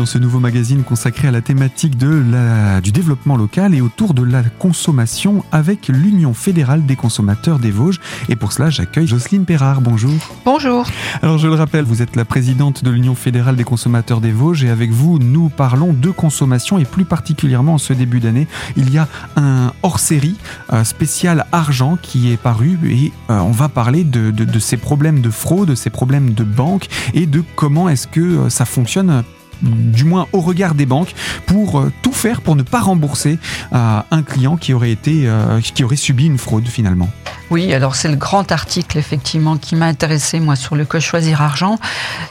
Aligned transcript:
dans 0.00 0.06
ce 0.06 0.16
nouveau 0.16 0.40
magazine 0.40 0.82
consacré 0.82 1.28
à 1.28 1.30
la 1.30 1.42
thématique 1.42 1.98
de 1.98 2.08
la, 2.08 2.80
du 2.80 2.90
développement 2.90 3.36
local 3.36 3.74
et 3.74 3.82
autour 3.82 4.14
de 4.14 4.22
la 4.22 4.42
consommation 4.42 5.44
avec 5.52 5.88
l'Union 5.88 6.32
fédérale 6.32 6.86
des 6.86 6.96
consommateurs 6.96 7.58
des 7.58 7.70
Vosges. 7.70 8.00
Et 8.30 8.34
pour 8.34 8.54
cela, 8.54 8.70
j'accueille 8.70 9.06
Jocelyne 9.06 9.44
Perrard. 9.44 9.82
Bonjour. 9.82 10.14
Bonjour. 10.46 10.86
Alors 11.20 11.36
je 11.36 11.48
le 11.48 11.54
rappelle, 11.54 11.84
vous 11.84 12.00
êtes 12.00 12.16
la 12.16 12.24
présidente 12.24 12.82
de 12.82 12.90
l'Union 12.90 13.14
fédérale 13.14 13.56
des 13.56 13.64
consommateurs 13.64 14.22
des 14.22 14.32
Vosges 14.32 14.64
et 14.64 14.70
avec 14.70 14.90
vous, 14.90 15.18
nous 15.18 15.50
parlons 15.50 15.92
de 15.92 16.08
consommation 16.08 16.78
et 16.78 16.86
plus 16.86 17.04
particulièrement 17.04 17.74
en 17.74 17.78
ce 17.78 17.92
début 17.92 18.20
d'année, 18.20 18.48
il 18.78 18.90
y 18.90 18.96
a 18.96 19.06
un 19.36 19.70
hors-série 19.82 20.38
euh, 20.72 20.82
spécial 20.82 21.44
argent 21.52 21.98
qui 22.00 22.32
est 22.32 22.38
paru 22.38 22.78
et 22.86 23.12
euh, 23.28 23.38
on 23.40 23.52
va 23.52 23.68
parler 23.68 24.04
de, 24.04 24.30
de, 24.30 24.46
de 24.46 24.58
ces 24.60 24.78
problèmes 24.78 25.20
de 25.20 25.28
fraude, 25.28 25.68
de 25.68 25.74
ces 25.74 25.90
problèmes 25.90 26.32
de 26.32 26.44
banque 26.44 26.88
et 27.12 27.26
de 27.26 27.44
comment 27.54 27.90
est-ce 27.90 28.06
que 28.06 28.20
euh, 28.20 28.48
ça 28.48 28.64
fonctionne 28.64 29.24
du 29.62 30.04
moins 30.04 30.26
au 30.32 30.40
regard 30.40 30.74
des 30.74 30.86
banques, 30.86 31.14
pour 31.46 31.78
euh, 31.78 31.92
tout 32.02 32.12
faire 32.12 32.40
pour 32.40 32.56
ne 32.56 32.62
pas 32.62 32.80
rembourser 32.80 33.38
euh, 33.72 34.00
un 34.10 34.22
client 34.22 34.56
qui 34.56 34.74
aurait 34.74 34.90
été, 34.90 35.28
qui 35.62 35.84
aurait 35.84 35.96
subi 35.96 36.26
une 36.26 36.38
fraude 36.38 36.66
finalement. 36.66 37.08
Oui, 37.50 37.72
alors 37.72 37.96
c'est 37.96 38.08
le 38.08 38.16
grand 38.16 38.52
article 38.52 38.96
effectivement 38.96 39.56
qui 39.56 39.74
m'a 39.74 39.86
intéressé 39.86 40.38
moi 40.38 40.54
sur 40.54 40.76
le 40.76 40.84
que 40.84 41.00
choisir 41.00 41.42
argent. 41.42 41.78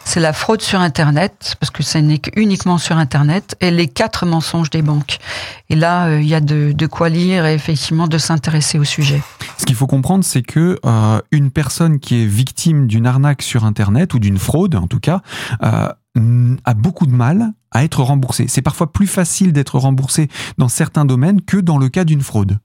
C'est 0.06 0.20
la 0.22 0.32
fraude 0.32 0.62
sur 0.62 0.80
Internet 0.80 1.56
parce 1.60 1.72
que 1.72 1.84
ça 1.84 2.02
n'est 2.02 2.22
uniquement 2.36 2.78
sur 2.78 2.98
Internet 2.98 3.56
et 3.60 3.72
les 3.72 3.88
quatre 3.88 4.26
mensonges 4.26 4.70
des 4.70 4.82
banques. 4.82 5.20
Et 5.70 5.76
là, 5.76 6.16
il 6.18 6.28
y 6.28 6.36
a 6.36 6.42
de, 6.42 6.72
de, 6.72 6.88
quoi 6.88 7.10
lire 7.10 7.46
et 7.46 7.54
effectivement 7.54 8.08
de 8.08 8.18
s'intéresser 8.18 8.80
au 8.80 8.86
sujet. 8.86 9.22
Ce 9.58 9.66
qu'il 9.66 9.76
faut 9.76 9.88
comprendre, 9.88 10.24
c'est 10.24 10.42
que 10.42 10.80
euh, 10.86 11.22
une 11.32 11.52
personne 11.52 12.00
qui 12.00 12.22
est 12.22 12.26
victime 12.26 12.88
d'une 12.88 13.06
arnaque 13.06 13.42
sur 13.42 13.66
Internet 13.66 14.14
ou 14.14 14.20
d'une 14.20 14.38
fraude, 14.38 14.76
en 14.76 14.88
tout 14.88 15.00
cas, 15.00 15.22
euh, 15.64 15.90
a 16.66 16.74
beaucoup 16.74 17.06
de 17.06 17.12
mal 17.12 17.54
à 17.72 17.84
être 17.84 18.02
remboursé. 18.02 18.46
C'est 18.48 18.62
parfois 18.62 18.92
plus 18.92 19.08
facile 19.08 19.54
d'être 19.54 19.78
remboursé 19.78 20.28
dans 20.58 20.68
certains 20.68 21.06
domaines 21.06 21.42
que 21.42 21.58
dans 21.58 21.78
le 21.78 21.88
cas 21.90 22.04
d'une 22.04 22.22
fraude. 22.22 22.58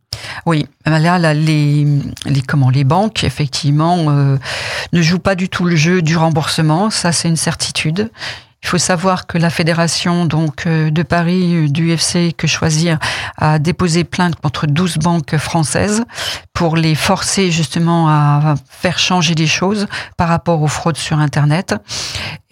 Oui, 0.47 0.67
là, 0.87 1.19
là 1.19 1.35
les, 1.35 1.87
les, 2.25 2.43
comment, 2.43 2.71
les 2.71 2.85
banques, 2.85 3.23
effectivement, 3.25 4.11
euh, 4.11 4.39
ne 4.93 5.03
jouent 5.03 5.19
pas 5.19 5.35
du 5.35 5.49
tout 5.49 5.65
le 5.65 5.77
jeu 5.77 6.03
du 6.03 6.17
remboursement, 6.17 6.91
ça 6.91 7.13
c'est 7.13 7.29
une 7.29 7.37
certitude. 7.37 8.11
Il 8.65 8.69
faut 8.69 8.79
savoir 8.79 9.27
que 9.27 9.37
la 9.37 9.51
fédération 9.51 10.25
donc 10.25 10.67
euh, 10.67 10.91
de 10.91 11.03
Paris 11.03 11.55
euh, 11.55 11.69
du 11.69 11.91
FC 11.91 12.33
que 12.33 12.47
choisir 12.47 12.99
a 13.37 13.59
déposé 13.59 14.05
plainte 14.05 14.37
contre 14.37 14.67
12 14.67 14.97
banques 14.97 15.37
françaises 15.37 16.03
pour 16.55 16.75
les 16.75 16.95
forcer 16.95 17.51
justement 17.51 18.09
à 18.09 18.55
faire 18.71 18.99
changer 18.99 19.35
des 19.35 19.47
choses 19.47 19.87
par 20.17 20.29
rapport 20.29 20.63
aux 20.63 20.67
fraudes 20.67 20.97
sur 20.97 21.19
internet. 21.19 21.75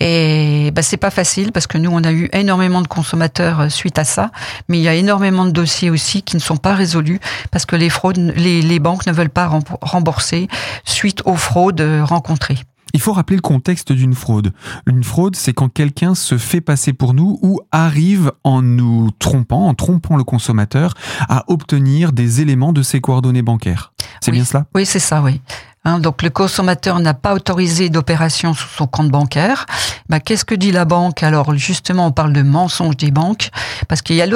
Et 0.01 0.71
bah, 0.75 0.83
c'est 0.83 0.99
pas 0.99 1.11
facile 1.11 1.51
parce 1.51 1.67
que 1.67 1.79
nous 1.79 1.91
on 1.91 2.05
a 2.05 2.13
eu 2.13 2.29
énormément 2.35 2.83
de 2.83 2.89
consommateurs 2.89 3.61
euh, 3.61 3.69
suite 3.71 3.99
à 3.99 4.05
ça, 4.05 4.31
mais 4.69 4.79
il 4.79 4.83
y 4.83 4.89
a 4.89 4.95
énormément 4.95 5.47
de 5.47 5.51
dossiers 5.51 5.89
aussi 5.89 6.23
qui 6.23 6.37
ne 6.37 6.43
sont 6.43 6.59
pas 6.59 6.75
résolus 6.75 7.21
parce 7.51 7.65
que 7.65 7.75
les 7.75 7.89
fraudes, 7.89 8.19
les, 8.19 8.61
les 8.61 8.79
banques 8.81 9.07
ne 9.07 9.13
veulent 9.13 9.31
pas 9.31 9.51
rembourser 9.81 10.49
suite 10.85 11.23
aux 11.25 11.37
fraudes 11.37 11.83
rencontrées. 12.03 12.59
Il 12.93 13.01
faut 13.01 13.13
rappeler 13.13 13.37
le 13.37 13.43
contexte 13.43 13.93
d'une 13.93 14.15
fraude. 14.15 14.53
Une 14.87 15.05
fraude, 15.05 15.37
c'est 15.37 15.53
quand 15.53 15.69
quelqu'un 15.69 16.15
se 16.15 16.39
fait 16.39 16.61
passer 16.61 16.93
pour 16.93 17.15
nous 17.15 17.39
ou 17.43 17.61
arrive 17.73 18.33
en 18.45 18.63
nous 18.63 19.11
trompant, 19.19 19.69
en 19.69 19.75
trompant 19.75 20.17
le 20.17 20.25
consommateur, 20.25 20.95
à 21.29 21.45
obtenir 21.49 22.13
des 22.13 22.41
éléments 22.41 22.73
de 22.73 22.83
ses 22.83 23.01
coordonnées 23.01 23.43
bancaires. 23.43 23.93
C'est 24.21 24.31
oui. 24.31 24.39
bien 24.39 24.45
cela? 24.45 24.67
Oui, 24.75 24.87
c'est 24.87 24.99
ça, 24.99 25.23
oui. 25.23 25.41
Hein, 25.85 25.99
donc 25.99 26.23
le 26.23 26.31
consommateur 26.31 27.01
n'a 27.01 27.15
pas 27.15 27.35
autorisé 27.35 27.89
d'opération 27.89 28.55
sur 28.55 28.69
son 28.69 28.87
compte 28.87 29.11
bancaire. 29.11 29.67
Bah, 30.09 30.21
Qu'est-ce 30.21 30.45
que 30.45 30.55
dit 30.55 30.71
la 30.71 30.85
banque? 30.85 31.23
Alors 31.23 31.55
justement, 31.57 32.07
on 32.07 32.13
parle 32.13 32.33
de 32.33 32.43
mensonge 32.43 32.97
des 32.97 33.11
banques 33.11 33.51
parce 33.89 34.01
qu'il 34.01 34.15
y 34.17 34.23
a 34.23 34.29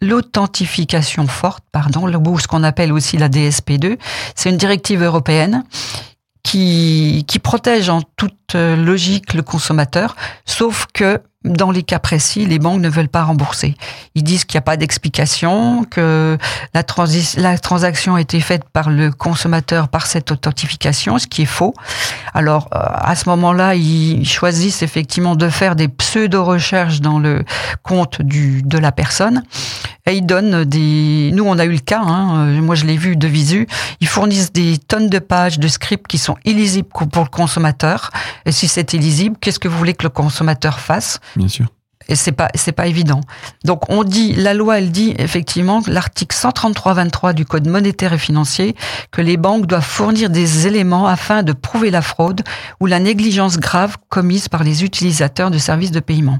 l'authentification 0.00 1.26
forte, 1.26 1.62
pardon, 1.72 2.08
ou 2.08 2.38
ce 2.38 2.48
qu'on 2.48 2.62
appelle 2.62 2.92
aussi 2.92 3.18
la 3.18 3.28
DSP2. 3.28 3.98
C'est 4.34 4.48
une 4.48 4.56
directive 4.56 5.02
européenne 5.02 5.64
qui, 6.42 7.24
qui 7.26 7.38
protège 7.38 7.88
en 7.88 8.02
toute 8.02 8.54
logique 8.54 9.34
le 9.34 9.42
consommateur, 9.42 10.16
sauf 10.44 10.86
que 10.92 11.20
dans 11.44 11.70
les 11.70 11.84
cas 11.84 12.00
précis, 12.00 12.46
les 12.46 12.58
banques 12.58 12.80
ne 12.80 12.88
veulent 12.88 13.08
pas 13.08 13.22
rembourser. 13.22 13.76
Ils 14.16 14.24
disent 14.24 14.44
qu'il 14.44 14.56
n'y 14.56 14.62
a 14.62 14.62
pas 14.62 14.76
d'explication, 14.76 15.84
que 15.84 16.36
la, 16.74 16.82
la, 17.36 17.58
transaction 17.58 18.16
a 18.16 18.20
été 18.20 18.40
faite 18.40 18.64
par 18.72 18.90
le 18.90 19.12
consommateur 19.12 19.88
par 19.88 20.06
cette 20.06 20.32
authentification, 20.32 21.18
ce 21.18 21.28
qui 21.28 21.42
est 21.42 21.46
faux. 21.46 21.74
Alors, 22.34 22.68
à 22.72 23.14
ce 23.14 23.28
moment-là, 23.28 23.76
ils 23.76 24.26
choisissent 24.26 24.82
effectivement 24.82 25.36
de 25.36 25.48
faire 25.48 25.76
des 25.76 25.86
pseudo-recherches 25.86 27.00
dans 27.00 27.20
le 27.20 27.44
compte 27.84 28.20
du, 28.20 28.62
de 28.62 28.78
la 28.78 28.90
personne. 28.90 29.44
Et 30.06 30.16
ils 30.16 30.26
donnent 30.26 30.64
des... 30.64 31.30
Nous, 31.34 31.44
on 31.44 31.58
a 31.58 31.66
eu 31.66 31.72
le 31.72 31.78
cas, 31.78 32.00
hein, 32.00 32.46
moi 32.62 32.74
je 32.74 32.86
l'ai 32.86 32.96
vu 32.96 33.14
de 33.14 33.28
visu, 33.28 33.66
ils 34.00 34.08
fournissent 34.08 34.52
des 34.52 34.78
tonnes 34.78 35.10
de 35.10 35.18
pages 35.18 35.58
de 35.58 35.68
scripts 35.68 36.06
qui 36.06 36.16
sont 36.16 36.36
illisibles 36.44 36.88
pour 36.88 37.24
le 37.24 37.28
consommateur. 37.28 38.10
Et 38.46 38.52
si 38.52 38.68
c'est 38.68 38.94
illisible, 38.94 39.36
qu'est-ce 39.38 39.58
que 39.58 39.68
vous 39.68 39.76
voulez 39.76 39.92
que 39.92 40.04
le 40.04 40.08
consommateur 40.08 40.80
fasse? 40.80 41.20
Bien 41.36 41.48
sûr. 41.48 41.66
Et 42.08 42.14
c'est 42.14 42.32
pas 42.32 42.48
c'est 42.54 42.72
pas 42.72 42.86
évident. 42.86 43.20
Donc 43.64 43.90
on 43.90 44.02
dit 44.02 44.32
la 44.34 44.54
loi 44.54 44.78
elle 44.78 44.90
dit 44.90 45.14
effectivement 45.18 45.82
l'article 45.86 46.34
133-23 46.34 47.34
du 47.34 47.44
code 47.44 47.68
monétaire 47.68 48.14
et 48.14 48.18
financier 48.18 48.74
que 49.10 49.20
les 49.20 49.36
banques 49.36 49.66
doivent 49.66 49.84
fournir 49.84 50.30
des 50.30 50.66
éléments 50.66 51.06
afin 51.06 51.42
de 51.42 51.52
prouver 51.52 51.90
la 51.90 52.00
fraude 52.00 52.42
ou 52.80 52.86
la 52.86 52.98
négligence 52.98 53.58
grave 53.58 53.96
commise 54.08 54.48
par 54.48 54.64
les 54.64 54.84
utilisateurs 54.84 55.50
de 55.50 55.58
services 55.58 55.90
de 55.90 56.00
paiement. 56.00 56.38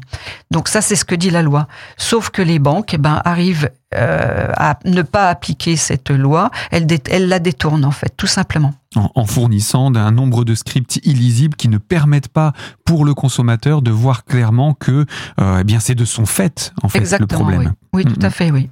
Donc 0.50 0.68
ça 0.68 0.80
c'est 0.80 0.96
ce 0.96 1.04
que 1.04 1.14
dit 1.14 1.30
la 1.30 1.42
loi. 1.42 1.68
Sauf 1.98 2.30
que 2.30 2.40
les 2.40 2.58
banques 2.58 2.94
eh 2.94 2.98
ben 2.98 3.20
arrivent 3.24 3.70
euh, 3.94 4.52
à 4.56 4.78
ne 4.84 5.02
pas 5.02 5.30
appliquer 5.30 5.76
cette 5.76 6.10
loi, 6.10 6.50
elles 6.70 6.86
la 7.28 7.38
détournent 7.38 7.84
en 7.84 7.90
fait 7.90 8.12
tout 8.16 8.26
simplement 8.26 8.74
en, 8.96 9.26
fournissant 9.26 9.94
un 9.94 10.10
nombre 10.10 10.44
de 10.44 10.54
scripts 10.54 11.00
illisibles 11.04 11.56
qui 11.56 11.68
ne 11.68 11.78
permettent 11.78 12.28
pas 12.28 12.52
pour 12.84 13.04
le 13.04 13.14
consommateur 13.14 13.82
de 13.82 13.90
voir 13.90 14.24
clairement 14.24 14.74
que 14.74 15.06
euh, 15.40 15.58
eh 15.60 15.64
bien 15.64 15.80
c'est 15.80 15.94
de 15.94 16.04
son 16.04 16.26
fait 16.26 16.72
en 16.82 16.88
fait 16.88 16.98
Exactement, 16.98 17.40
le 17.40 17.52
problème. 17.52 17.72
Oui, 17.92 18.04
oui 18.04 18.12
tout 18.12 18.20
à 18.24 18.30
fait, 18.30 18.50
oui. 18.50 18.70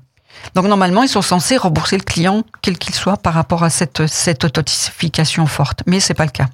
Donc 0.55 0.67
normalement, 0.67 1.03
ils 1.03 1.09
sont 1.09 1.23
censés 1.23 1.57
rembourser 1.57 1.97
le 1.97 2.03
client, 2.03 2.45
quel 2.61 2.77
qu'il 2.77 2.95
soit, 2.95 3.17
par 3.17 3.33
rapport 3.33 3.63
à 3.63 3.71
cette, 3.71 4.07
cette 4.07 4.45
authentification 4.45 5.47
forte. 5.47 5.83
Mais 5.87 5.99
c'est 5.99 6.15
pas 6.15 6.27
le 6.27 6.31
cas. 6.31 6.49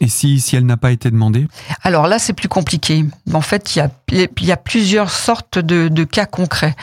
Et 0.00 0.08
si, 0.08 0.40
si 0.40 0.56
elle 0.56 0.66
n'a 0.66 0.76
pas 0.76 0.90
été 0.90 1.10
demandée? 1.10 1.48
Alors 1.82 2.08
là, 2.08 2.18
c'est 2.18 2.32
plus 2.34 2.48
compliqué. 2.48 3.04
En 3.32 3.40
fait, 3.40 3.74
il 3.74 3.78
y 3.78 3.82
a, 3.82 3.90
il 4.10 4.44
y 4.44 4.52
a 4.52 4.56
plusieurs 4.56 5.10
sortes 5.10 5.58
de, 5.58 5.88
de 5.88 6.04
cas 6.04 6.26
concrets. 6.26 6.74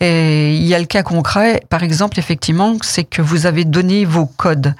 Et 0.00 0.56
il 0.56 0.64
y 0.64 0.74
a 0.74 0.78
le 0.78 0.86
cas 0.86 1.02
concret, 1.02 1.62
par 1.68 1.82
exemple, 1.82 2.18
effectivement, 2.18 2.76
c'est 2.82 3.04
que 3.04 3.22
vous 3.22 3.46
avez 3.46 3.64
donné 3.64 4.04
vos 4.04 4.26
codes 4.26 4.74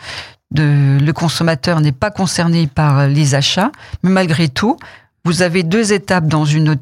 de, 0.51 0.99
le 1.01 1.13
consommateur 1.13 1.81
n'est 1.81 1.93
pas 1.93 2.11
concerné 2.11 2.67
par 2.67 3.07
les 3.07 3.35
achats, 3.35 3.73
mais 4.03 4.11
malgré 4.11 4.49
tout, 4.49 4.77
vous 5.25 5.43
avez 5.43 5.63
deux 5.63 5.93
étapes 5.93 6.27
dans 6.27 6.45
une 6.45 6.77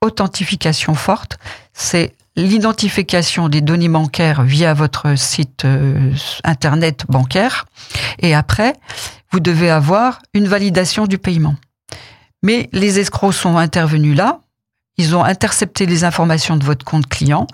authentification 0.00 0.94
forte. 0.94 1.38
C'est 1.72 2.14
l'identification 2.36 3.48
des 3.48 3.60
données 3.60 3.88
bancaires 3.88 4.42
via 4.42 4.74
votre 4.74 5.16
site 5.16 5.64
euh, 5.64 6.12
internet 6.44 7.04
bancaire. 7.08 7.66
Et 8.18 8.34
après, 8.34 8.74
vous 9.32 9.40
devez 9.40 9.70
avoir 9.70 10.20
une 10.34 10.48
validation 10.48 11.06
du 11.06 11.18
paiement. 11.18 11.56
Mais 12.42 12.68
les 12.72 12.98
escrocs 12.98 13.34
sont 13.34 13.56
intervenus 13.58 14.16
là. 14.16 14.40
Ils 15.00 15.16
ont 15.16 15.24
intercepté 15.24 15.86
les 15.86 16.04
informations 16.04 16.58
de 16.58 16.64
votre 16.64 16.84
compte 16.84 17.06
client 17.06 17.46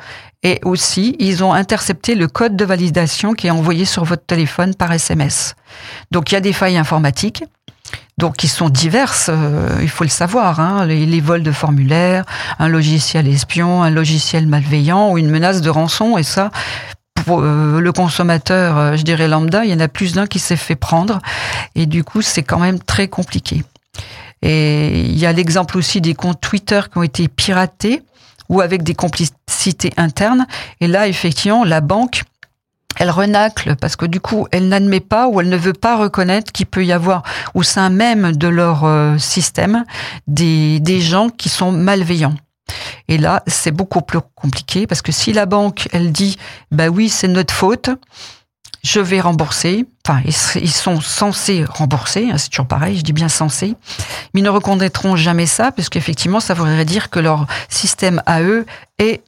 et 0.43 0.59
aussi 0.65 1.15
ils 1.21 1.45
ont 1.45 1.53
intercepté 1.53 2.17
le 2.17 2.27
code 2.27 2.57
de 2.57 2.65
validation 2.65 3.35
qui 3.35 3.47
est 3.47 3.51
envoyé 3.51 3.85
sur 3.85 4.03
votre 4.03 4.27
téléphone 4.27 4.75
par 4.75 4.91
SMS. 4.91 5.55
Donc 6.11 6.33
il 6.33 6.35
y 6.35 6.39
a 6.39 6.41
des 6.41 6.53
failles 6.53 6.77
informatiques. 6.77 7.45
Donc, 8.19 8.37
qui 8.37 8.49
sont 8.49 8.69
diverses, 8.69 9.31
euh, 9.33 9.79
il 9.81 9.89
faut 9.89 10.03
le 10.03 10.11
savoir, 10.11 10.59
hein, 10.59 10.87
les, 10.87 11.21
vols 11.21 11.45
de 11.45 11.53
formulaires, 11.53 12.25
un 12.59 12.67
logiciel 12.67 13.29
espion, 13.29 13.85
un 13.85 13.91
logiciel 13.91 14.49
malveillant 14.49 15.13
ou 15.13 15.19
une 15.19 15.31
menace 15.31 15.61
de 15.61 15.71
rançon. 15.71 16.19
Et 16.19 16.25
ça, 16.25 16.51
pour 17.15 17.43
euh, 17.43 17.79
le 17.79 17.93
consommateur, 17.93 18.77
euh, 18.77 18.97
je 18.97 19.03
dirais 19.03 19.29
lambda, 19.29 19.65
il 19.65 19.71
y 19.71 19.75
en 19.75 19.81
a 19.81 19.87
plus 19.87 20.15
d'un 20.15 20.27
qui 20.27 20.41
s'est 20.41 20.57
fait 20.57 20.75
prendre. 20.75 21.21
Et 21.77 21.87
du 21.87 22.03
coup, 22.03 22.23
c'est 22.23 22.43
quand 22.43 22.59
même 22.59 22.81
très 22.81 23.07
compliqué. 23.07 23.63
Et 24.43 25.01
il 25.01 25.19
y 25.19 25.27
a 25.27 25.33
l'exemple 25.33 25.79
aussi 25.79 26.01
des 26.01 26.15
comptes 26.15 26.41
Twitter 26.41 26.81
qui 26.91 26.99
ont 26.99 27.03
été 27.03 27.29
piratés 27.29 28.03
ou 28.49 28.61
avec 28.61 28.83
des 28.83 28.95
complicités 28.95 29.93
internes. 29.97 30.47
Et 30.81 30.87
là, 30.87 31.09
effectivement, 31.09 31.65
la 31.65 31.81
banque, 31.81 32.23
elle 32.99 33.11
renacle 33.11 33.77
parce 33.77 33.97
que 33.97 34.07
du 34.07 34.21
coup, 34.21 34.47
elle 34.53 34.69
n'admet 34.69 35.01
pas 35.01 35.29
ou 35.29 35.41
elle 35.41 35.49
ne 35.49 35.57
veut 35.57 35.73
pas 35.73 35.97
reconnaître 35.97 36.53
qu'il 36.53 36.67
peut 36.67 36.85
y 36.85 36.93
avoir 36.93 37.23
au 37.55 37.63
sein 37.63 37.91
même 37.91 38.33
de 38.33 38.49
leur 38.49 38.85
euh, 38.85 39.19
système 39.19 39.85
des, 40.27 40.81
des 40.81 41.01
gens 41.01 41.29
qui 41.29 41.49
sont 41.49 41.73
malveillants. 41.73 42.35
Et 43.09 43.19
là, 43.19 43.43
c'est 43.47 43.71
beaucoup 43.71 44.01
plus 44.01 44.19
compliqué 44.35 44.87
parce 44.87 45.03
que 45.03 45.13
si 45.13 45.33
la 45.33 45.47
banque, 45.47 45.89
elle 45.93 46.11
dit, 46.11 46.37
bah 46.71 46.89
oui, 46.89 47.09
c'est 47.09 47.29
notre 47.29 47.55
faute, 47.55 47.91
je 48.87 49.01
vais 49.01 49.21
rembourser. 49.21 49.85
Enfin, 50.07 50.21
ils 50.25 50.71
sont 50.71 51.01
censés 51.01 51.65
rembourser, 51.65 52.31
hein, 52.31 52.39
c'est 52.39 52.51
toujours 52.51 52.69
pareil, 52.69 52.97
je 52.97 53.03
dis 53.03 53.13
bien 53.13 53.29
censés, 53.29 53.75
mais 54.33 54.41
ils 54.41 54.45
ne 54.45 54.49
reconnaîtront 54.49 55.17
jamais 55.17 55.47
ça, 55.47 55.73
parce 55.73 55.89
qu'effectivement, 55.89 56.39
ça 56.39 56.55
voudrait 56.55 56.85
dire 56.85 57.11
que 57.11 57.19
leur 57.19 57.47
système 57.69 58.23
à 58.27 58.43
eux 58.43 58.65
est 58.99 59.23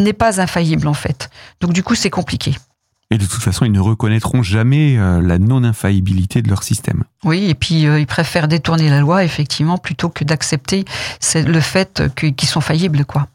n'est 0.00 0.14
pas 0.14 0.40
infaillible 0.40 0.88
en 0.88 0.94
fait. 0.94 1.30
Donc 1.60 1.72
du 1.72 1.82
coup, 1.82 1.94
c'est 1.94 2.10
compliqué. 2.10 2.56
Et 3.12 3.18
de 3.18 3.26
toute 3.26 3.42
façon, 3.42 3.64
ils 3.64 3.72
ne 3.72 3.80
reconnaîtront 3.80 4.42
jamais 4.42 4.96
euh, 4.96 5.20
la 5.20 5.38
non-infaillibilité 5.38 6.42
de 6.42 6.48
leur 6.48 6.62
système. 6.62 7.04
Oui, 7.22 7.50
et 7.50 7.54
puis 7.54 7.86
euh, 7.86 8.00
ils 8.00 8.06
préfèrent 8.06 8.48
détourner 8.48 8.88
la 8.88 9.00
loi, 9.00 9.24
effectivement, 9.24 9.78
plutôt 9.78 10.08
que 10.08 10.24
d'accepter 10.24 10.84
le 11.34 11.60
fait 11.60 12.02
qu'ils 12.16 12.48
sont 12.48 12.60
faillibles, 12.60 13.04
quoi. 13.04 13.26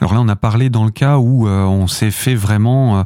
Alors 0.00 0.14
là, 0.14 0.20
on 0.20 0.28
a 0.28 0.36
parlé 0.36 0.70
dans 0.70 0.84
le 0.84 0.92
cas 0.92 1.18
où 1.18 1.46
euh, 1.46 1.62
on 1.64 1.88
s'est 1.88 2.12
fait 2.12 2.36
vraiment 2.36 3.04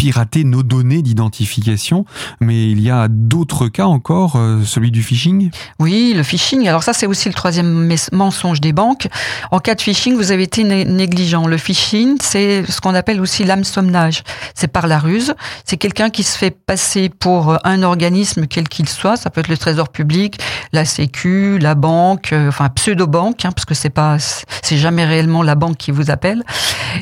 pirater 0.00 0.44
nos 0.44 0.62
données 0.62 1.02
d'identification, 1.02 2.06
mais 2.40 2.70
il 2.70 2.80
y 2.80 2.88
a 2.88 3.06
d'autres 3.08 3.68
cas 3.68 3.84
encore, 3.84 4.36
euh, 4.36 4.64
celui 4.64 4.90
du 4.90 5.02
phishing? 5.02 5.50
Oui, 5.78 6.14
le 6.16 6.22
phishing. 6.22 6.66
Alors 6.66 6.82
ça, 6.82 6.94
c'est 6.94 7.04
aussi 7.04 7.28
le 7.28 7.34
troisième 7.34 7.94
mensonge 8.10 8.62
des 8.62 8.72
banques. 8.72 9.08
En 9.50 9.58
cas 9.58 9.74
de 9.74 9.82
phishing, 9.82 10.16
vous 10.16 10.32
avez 10.32 10.44
été 10.44 10.64
négligent. 10.64 11.46
Le 11.46 11.58
phishing, 11.58 12.16
c'est 12.18 12.64
ce 12.66 12.80
qu'on 12.80 12.94
appelle 12.94 13.20
aussi 13.20 13.44
l'hameçonnage. 13.44 14.22
C'est 14.54 14.68
par 14.68 14.86
la 14.86 14.98
ruse. 14.98 15.34
C'est 15.66 15.76
quelqu'un 15.76 16.08
qui 16.08 16.22
se 16.22 16.38
fait 16.38 16.50
passer 16.50 17.10
pour 17.10 17.58
un 17.66 17.82
organisme 17.82 18.46
quel 18.46 18.70
qu'il 18.70 18.88
soit. 18.88 19.18
Ça 19.18 19.28
peut 19.28 19.40
être 19.40 19.48
le 19.48 19.58
Trésor 19.58 19.90
public, 19.90 20.40
la 20.72 20.86
Sécu, 20.86 21.58
la 21.58 21.74
banque, 21.74 22.32
euh, 22.32 22.48
enfin 22.48 22.70
pseudo-banque, 22.70 23.44
hein, 23.44 23.52
parce 23.54 23.66
que 23.66 23.74
c'est 23.74 23.90
pas, 23.90 24.16
c'est 24.18 24.78
jamais 24.78 25.04
réellement 25.04 25.42
la 25.42 25.56
banque 25.56 25.76
qui 25.76 25.90
vous 25.90 26.10
appelle. 26.10 26.42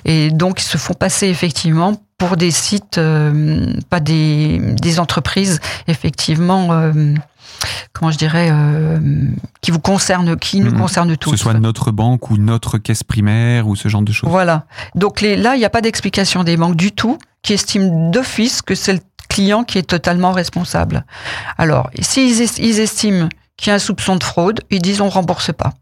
Et 0.04 0.32
donc, 0.32 0.60
ils 0.60 0.66
se 0.66 0.78
font 0.78 0.94
passer 0.94 1.28
effectivement 1.28 1.94
pour 2.18 2.36
des 2.36 2.50
sites, 2.50 2.98
euh, 2.98 3.72
pas 3.88 4.00
des, 4.00 4.58
des, 4.58 4.98
entreprises, 4.98 5.60
effectivement. 5.86 6.72
Euh, 6.72 7.14
comment 7.92 8.10
je 8.10 8.18
dirais, 8.18 8.48
euh, 8.50 8.98
qui 9.60 9.70
vous 9.70 9.78
concernent, 9.78 10.36
qui 10.36 10.60
nous 10.60 10.72
mhm. 10.72 10.80
concernent 10.80 11.16
tous. 11.16 11.30
Que 11.30 11.36
ce 11.36 11.42
soit 11.42 11.54
notre 11.54 11.92
banque 11.92 12.30
ou 12.30 12.36
notre 12.36 12.78
caisse 12.78 13.04
primaire 13.04 13.68
ou 13.68 13.76
ce 13.76 13.88
genre 13.88 14.02
de 14.02 14.12
choses. 14.12 14.28
Voilà. 14.28 14.66
Donc 14.96 15.20
les, 15.20 15.36
là, 15.36 15.54
il 15.54 15.58
n'y 15.60 15.64
a 15.64 15.70
pas 15.70 15.80
d'explication 15.80 16.42
des 16.42 16.56
banques 16.56 16.76
du 16.76 16.92
tout 16.92 17.18
qui 17.42 17.52
estiment 17.52 18.10
d'office 18.10 18.62
que 18.62 18.74
c'est 18.74 18.94
le 18.94 19.00
client 19.28 19.62
qui 19.62 19.78
est 19.78 19.88
totalement 19.88 20.32
responsable. 20.32 21.04
Alors, 21.56 21.90
s'ils 22.00 22.42
ils 22.58 22.80
estiment 22.80 23.28
qu'il 23.56 23.70
y 23.70 23.72
a 23.72 23.74
un 23.74 23.80
soupçon 23.80 24.16
de 24.16 24.24
fraude, 24.24 24.60
ils 24.70 24.82
disent 24.82 25.00
on 25.00 25.08
rembourse 25.08 25.52
pas. 25.52 25.74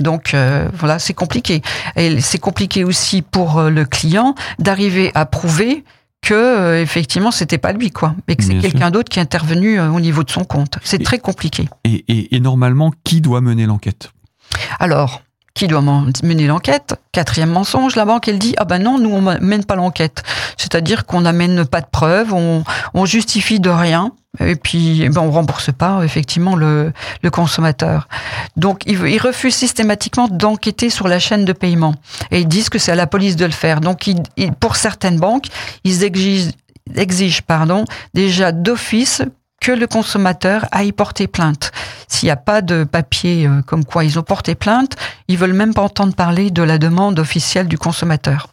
Donc 0.00 0.34
euh, 0.34 0.68
voilà, 0.74 0.98
c'est 0.98 1.14
compliqué. 1.14 1.62
Et 1.96 2.20
c'est 2.20 2.38
compliqué 2.38 2.84
aussi 2.84 3.22
pour 3.22 3.58
euh, 3.58 3.70
le 3.70 3.84
client 3.84 4.34
d'arriver 4.58 5.10
à 5.14 5.26
prouver 5.26 5.84
que 6.22 6.34
euh, 6.34 6.80
effectivement 6.80 7.30
c'était 7.30 7.58
pas 7.58 7.72
lui 7.72 7.90
quoi, 7.90 8.14
mais 8.28 8.36
que 8.36 8.44
c'est 8.44 8.58
quelqu'un 8.58 8.90
d'autre 8.90 9.08
qui 9.08 9.18
est 9.18 9.22
intervenu 9.22 9.80
au 9.80 10.00
niveau 10.00 10.22
de 10.22 10.30
son 10.30 10.44
compte. 10.44 10.78
C'est 10.84 11.02
très 11.02 11.18
compliqué. 11.18 11.68
Et, 11.84 12.34
et, 12.34 12.40
normalement, 12.40 12.92
qui 13.04 13.20
doit 13.20 13.40
mener 13.40 13.66
l'enquête? 13.66 14.12
Alors, 14.78 15.22
qui 15.54 15.66
doit 15.66 15.82
mener 15.82 16.46
l'enquête? 16.46 16.94
Quatrième 17.10 17.50
mensonge, 17.50 17.96
la 17.96 18.04
banque 18.04 18.28
elle 18.28 18.38
dit 18.38 18.54
ah 18.58 18.64
ben 18.64 18.78
non, 18.78 18.98
nous 18.98 19.10
on 19.10 19.20
mène 19.20 19.64
pas 19.64 19.74
l'enquête. 19.74 20.22
C'est-à-dire 20.56 21.06
qu'on 21.06 21.22
n'amène 21.22 21.64
pas 21.64 21.80
de 21.80 21.88
preuves, 21.90 22.32
on, 22.32 22.62
on 22.94 23.04
justifie 23.04 23.58
de 23.58 23.70
rien 23.70 24.12
et 24.40 24.56
puis 24.56 25.02
eh 25.02 25.08
ben, 25.10 25.20
on 25.20 25.30
rembourse 25.30 25.70
pas 25.72 26.02
effectivement 26.04 26.56
le, 26.56 26.92
le 27.22 27.30
consommateur. 27.30 28.08
Donc 28.56 28.82
ils, 28.86 28.98
ils 29.06 29.18
refusent 29.18 29.54
systématiquement 29.54 30.28
d'enquêter 30.28 30.88
sur 30.88 31.06
la 31.06 31.18
chaîne 31.18 31.44
de 31.44 31.52
paiement 31.52 31.94
et 32.30 32.40
ils 32.40 32.48
disent 32.48 32.70
que 32.70 32.78
c'est 32.78 32.92
à 32.92 32.96
la 32.96 33.06
police 33.06 33.36
de 33.36 33.44
le 33.44 33.52
faire. 33.52 33.80
Donc 33.80 34.06
ils, 34.06 34.22
pour 34.58 34.76
certaines 34.76 35.18
banques, 35.18 35.48
ils 35.84 36.02
exigent, 36.02 36.52
exigent 36.96 37.42
pardon, 37.42 37.84
déjà 38.14 38.52
d'office 38.52 39.22
que 39.60 39.70
le 39.70 39.86
consommateur 39.86 40.66
aille 40.72 40.92
porter 40.92 41.28
plainte. 41.28 41.70
S'il 42.08 42.26
n'y 42.26 42.32
a 42.32 42.36
pas 42.36 42.62
de 42.62 42.84
papier 42.84 43.46
euh, 43.46 43.62
comme 43.62 43.84
quoi 43.84 44.02
ils 44.02 44.18
ont 44.18 44.22
porté 44.22 44.56
plainte, 44.56 44.96
ils 45.28 45.38
veulent 45.38 45.52
même 45.52 45.72
pas 45.72 45.82
entendre 45.82 46.14
parler 46.14 46.50
de 46.50 46.62
la 46.62 46.78
demande 46.78 47.20
officielle 47.20 47.68
du 47.68 47.78
consommateur 47.78 48.48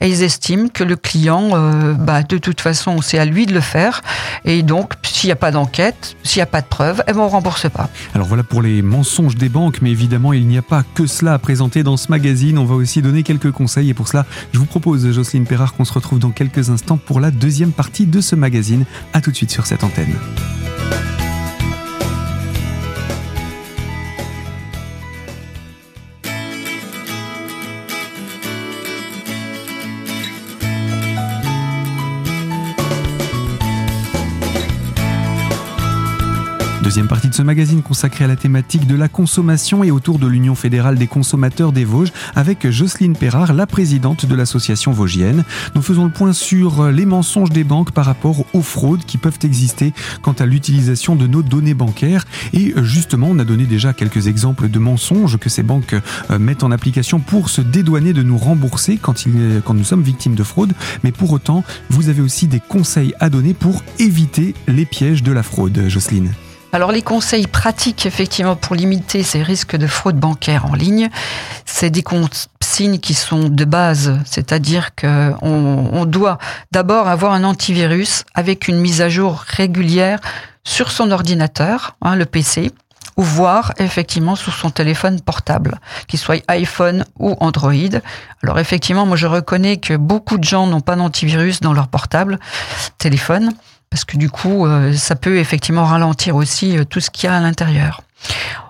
et 0.00 0.08
ils 0.08 0.22
estiment 0.22 0.68
que 0.68 0.84
le 0.84 0.96
client, 0.96 1.50
euh, 1.52 1.94
bah, 1.94 2.22
de 2.22 2.38
toute 2.38 2.60
façon, 2.60 3.00
c'est 3.00 3.18
à 3.18 3.24
lui 3.24 3.46
de 3.46 3.54
le 3.54 3.60
faire. 3.60 4.02
Et 4.44 4.62
donc, 4.62 4.94
s'il 5.02 5.28
n'y 5.28 5.32
a 5.32 5.36
pas 5.36 5.50
d'enquête, 5.50 6.16
s'il 6.22 6.40
n'y 6.40 6.42
a 6.42 6.46
pas 6.46 6.60
de 6.60 6.66
preuve, 6.66 7.02
eh 7.06 7.12
ben, 7.12 7.20
on 7.20 7.26
ne 7.26 7.30
rembourse 7.30 7.68
pas. 7.70 7.88
Alors 8.14 8.26
voilà 8.26 8.42
pour 8.42 8.62
les 8.62 8.82
mensonges 8.82 9.36
des 9.36 9.48
banques, 9.48 9.78
mais 9.82 9.90
évidemment, 9.90 10.32
il 10.32 10.46
n'y 10.46 10.58
a 10.58 10.62
pas 10.62 10.82
que 10.94 11.06
cela 11.06 11.34
à 11.34 11.38
présenter 11.38 11.82
dans 11.82 11.96
ce 11.96 12.10
magazine. 12.10 12.58
On 12.58 12.64
va 12.64 12.74
aussi 12.74 13.02
donner 13.02 13.22
quelques 13.22 13.50
conseils. 13.50 13.90
Et 13.90 13.94
pour 13.94 14.08
cela, 14.08 14.26
je 14.52 14.58
vous 14.58 14.66
propose, 14.66 15.10
Jocelyne 15.10 15.46
Perrard, 15.46 15.74
qu'on 15.74 15.84
se 15.84 15.92
retrouve 15.92 16.18
dans 16.18 16.30
quelques 16.30 16.70
instants 16.70 16.98
pour 16.98 17.20
la 17.20 17.30
deuxième 17.30 17.72
partie 17.72 18.06
de 18.06 18.20
ce 18.20 18.34
magazine. 18.34 18.84
A 19.12 19.20
tout 19.20 19.30
de 19.30 19.36
suite 19.36 19.50
sur 19.50 19.66
cette 19.66 19.84
antenne. 19.84 20.14
Deuxième 36.94 37.08
partie 37.08 37.28
de 37.28 37.34
ce 37.34 37.42
magazine 37.42 37.82
consacré 37.82 38.22
à 38.22 38.28
la 38.28 38.36
thématique 38.36 38.86
de 38.86 38.94
la 38.94 39.08
consommation 39.08 39.82
et 39.82 39.90
autour 39.90 40.20
de 40.20 40.28
l'Union 40.28 40.54
fédérale 40.54 40.96
des 40.96 41.08
consommateurs 41.08 41.72
des 41.72 41.84
Vosges 41.84 42.12
avec 42.36 42.70
Jocelyne 42.70 43.16
Perrard, 43.16 43.52
la 43.52 43.66
présidente 43.66 44.26
de 44.26 44.34
l'association 44.36 44.92
vosgienne. 44.92 45.42
Nous 45.74 45.82
faisons 45.82 46.04
le 46.04 46.12
point 46.12 46.32
sur 46.32 46.92
les 46.92 47.04
mensonges 47.04 47.50
des 47.50 47.64
banques 47.64 47.90
par 47.90 48.06
rapport 48.06 48.44
aux 48.52 48.62
fraudes 48.62 49.04
qui 49.04 49.18
peuvent 49.18 49.40
exister 49.42 49.92
quant 50.22 50.34
à 50.34 50.46
l'utilisation 50.46 51.16
de 51.16 51.26
nos 51.26 51.42
données 51.42 51.74
bancaires. 51.74 52.26
Et 52.52 52.72
justement, 52.84 53.26
on 53.28 53.40
a 53.40 53.44
donné 53.44 53.64
déjà 53.64 53.92
quelques 53.92 54.28
exemples 54.28 54.68
de 54.68 54.78
mensonges 54.78 55.36
que 55.36 55.48
ces 55.48 55.64
banques 55.64 55.96
euh, 56.30 56.38
mettent 56.38 56.62
en 56.62 56.70
application 56.70 57.18
pour 57.18 57.48
se 57.48 57.60
dédouaner 57.60 58.12
de 58.12 58.22
nous 58.22 58.38
rembourser 58.38 58.98
quand, 58.98 59.24
quand 59.64 59.74
nous 59.74 59.82
sommes 59.82 60.02
victimes 60.02 60.36
de 60.36 60.44
fraude. 60.44 60.74
Mais 61.02 61.10
pour 61.10 61.32
autant, 61.32 61.64
vous 61.90 62.08
avez 62.08 62.22
aussi 62.22 62.46
des 62.46 62.60
conseils 62.60 63.14
à 63.18 63.30
donner 63.30 63.52
pour 63.52 63.82
éviter 63.98 64.54
les 64.68 64.86
pièges 64.86 65.24
de 65.24 65.32
la 65.32 65.42
fraude, 65.42 65.88
Jocelyne. 65.88 66.30
Alors 66.74 66.90
les 66.90 67.02
conseils 67.02 67.46
pratiques 67.46 68.04
effectivement 68.04 68.56
pour 68.56 68.74
limiter 68.74 69.22
ces 69.22 69.44
risques 69.44 69.76
de 69.76 69.86
fraude 69.86 70.16
bancaire 70.16 70.66
en 70.66 70.74
ligne, 70.74 71.08
c'est 71.64 71.88
des 71.88 72.02
consignes 72.02 72.98
qui 72.98 73.14
sont 73.14 73.48
de 73.48 73.64
base, 73.64 74.18
c'est-à-dire 74.24 74.92
qu'on 74.96 75.38
on 75.40 76.04
doit 76.04 76.38
d'abord 76.72 77.06
avoir 77.06 77.32
un 77.32 77.44
antivirus 77.44 78.24
avec 78.34 78.66
une 78.66 78.80
mise 78.80 79.02
à 79.02 79.08
jour 79.08 79.44
régulière 79.46 80.18
sur 80.64 80.90
son 80.90 81.12
ordinateur, 81.12 81.94
hein, 82.02 82.16
le 82.16 82.26
PC, 82.26 82.72
ou 83.16 83.22
voir 83.22 83.72
effectivement 83.78 84.34
sur 84.34 84.52
son 84.52 84.70
téléphone 84.70 85.20
portable, 85.20 85.78
qu'il 86.08 86.18
soit 86.18 86.42
iPhone 86.48 87.04
ou 87.20 87.36
Android. 87.38 88.00
Alors 88.42 88.58
effectivement, 88.58 89.06
moi 89.06 89.16
je 89.16 89.28
reconnais 89.28 89.76
que 89.76 89.94
beaucoup 89.94 90.38
de 90.38 90.44
gens 90.44 90.66
n'ont 90.66 90.80
pas 90.80 90.96
d'antivirus 90.96 91.60
dans 91.60 91.72
leur 91.72 91.86
portable, 91.86 92.40
téléphone 92.98 93.52
parce 93.94 94.04
que 94.04 94.16
du 94.16 94.28
coup, 94.28 94.66
euh, 94.66 94.92
ça 94.92 95.14
peut 95.14 95.38
effectivement 95.38 95.84
ralentir 95.84 96.34
aussi 96.34 96.76
euh, 96.76 96.82
tout 96.84 96.98
ce 96.98 97.10
qu'il 97.10 97.28
y 97.28 97.32
a 97.32 97.36
à 97.36 97.40
l'intérieur. 97.40 98.00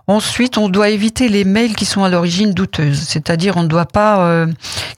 Ensuite, 0.06 0.58
on 0.58 0.68
doit 0.68 0.90
éviter 0.90 1.30
les 1.30 1.44
mails 1.44 1.74
qui 1.74 1.86
sont 1.86 2.04
à 2.04 2.10
l'origine 2.10 2.52
douteuses, 2.52 3.00
c'est-à-dire 3.00 3.56
on 3.56 3.62
ne 3.62 3.68
doit 3.68 3.86
pas 3.86 4.20
euh, 4.20 4.46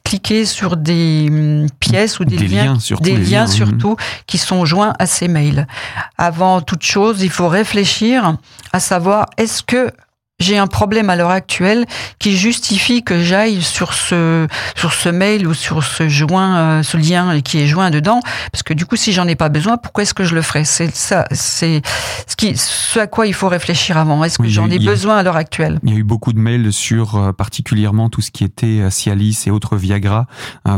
cliquer 0.03 0.45
sur 0.45 0.77
des 0.77 1.29
hum, 1.31 1.69
pièces 1.79 2.19
ou 2.19 2.25
des, 2.25 2.39
liens, 2.39 2.81
surtout, 2.81 3.05
des 3.05 3.17
liens, 3.17 3.47
surtout 3.47 3.95
qui 4.27 4.37
sont 4.37 4.65
joints 4.65 4.95
à 4.99 5.07
ces 5.07 5.29
mails. 5.29 5.69
Avant 6.19 6.61
toute 6.61 6.83
chose, 6.83 7.23
il 7.23 7.31
faut 7.31 7.47
réfléchir 7.47 8.37
à 8.73 8.81
savoir 8.81 9.27
est-ce 9.37 9.63
que 9.63 9.93
j'ai 10.39 10.59
un 10.59 10.67
problème 10.67 11.09
à 11.09 11.17
l'heure 11.17 11.31
actuelle 11.31 11.87
qui 12.19 12.37
justifie 12.37 13.03
que 13.03 13.23
j'aille 13.23 13.63
sur 13.63 13.95
ce 13.95 14.47
sur 14.77 14.93
ce 14.93 15.09
mail 15.09 15.47
ou 15.47 15.55
sur 15.55 15.83
ce 15.83 16.09
joint 16.09 16.59
euh, 16.59 16.83
ce 16.83 16.99
lien 16.99 17.41
qui 17.41 17.59
est 17.59 17.67
joint 17.67 17.91
dedans 17.91 18.21
parce 18.53 18.63
que 18.63 18.75
du 18.75 18.85
coup 18.85 18.97
si 18.97 19.13
j'en 19.15 19.27
ai 19.27 19.35
pas 19.35 19.49
besoin 19.49 19.79
pourquoi 19.79 20.03
est-ce 20.03 20.13
que 20.13 20.25
je 20.25 20.35
le 20.35 20.43
ferais 20.43 20.65
c'est 20.65 20.95
ça 20.95 21.25
c'est 21.31 21.81
ce 22.27 22.37
qui 22.37 22.55
ce 22.55 22.99
à 22.99 23.07
quoi 23.07 23.27
il 23.27 23.35
faut 23.35 23.49
réfléchir 23.49 23.97
avant. 23.97 24.25
Est-ce 24.25 24.39
que 24.39 24.49
j'en 24.49 24.71
ai 24.71 24.79
besoin 24.79 25.17
à 25.17 25.23
l'heure 25.23 25.37
actuelle? 25.37 25.81
il 25.85 25.91
y 25.91 25.95
a 25.95 25.97
eu 25.97 26.05
beaucoup 26.05 26.33
de 26.33 26.39
mails 26.39 26.73
sur 26.73 27.17
euh, 27.17 27.33
particulièrement 27.33 28.11
tout 28.11 28.21
ce 28.21 28.31
qui 28.31 28.45
était 28.45 28.81
euh, 28.81 28.91
Cialis 28.91 29.45
et 29.47 29.51
autres 29.51 29.77
Viagra 29.77 30.27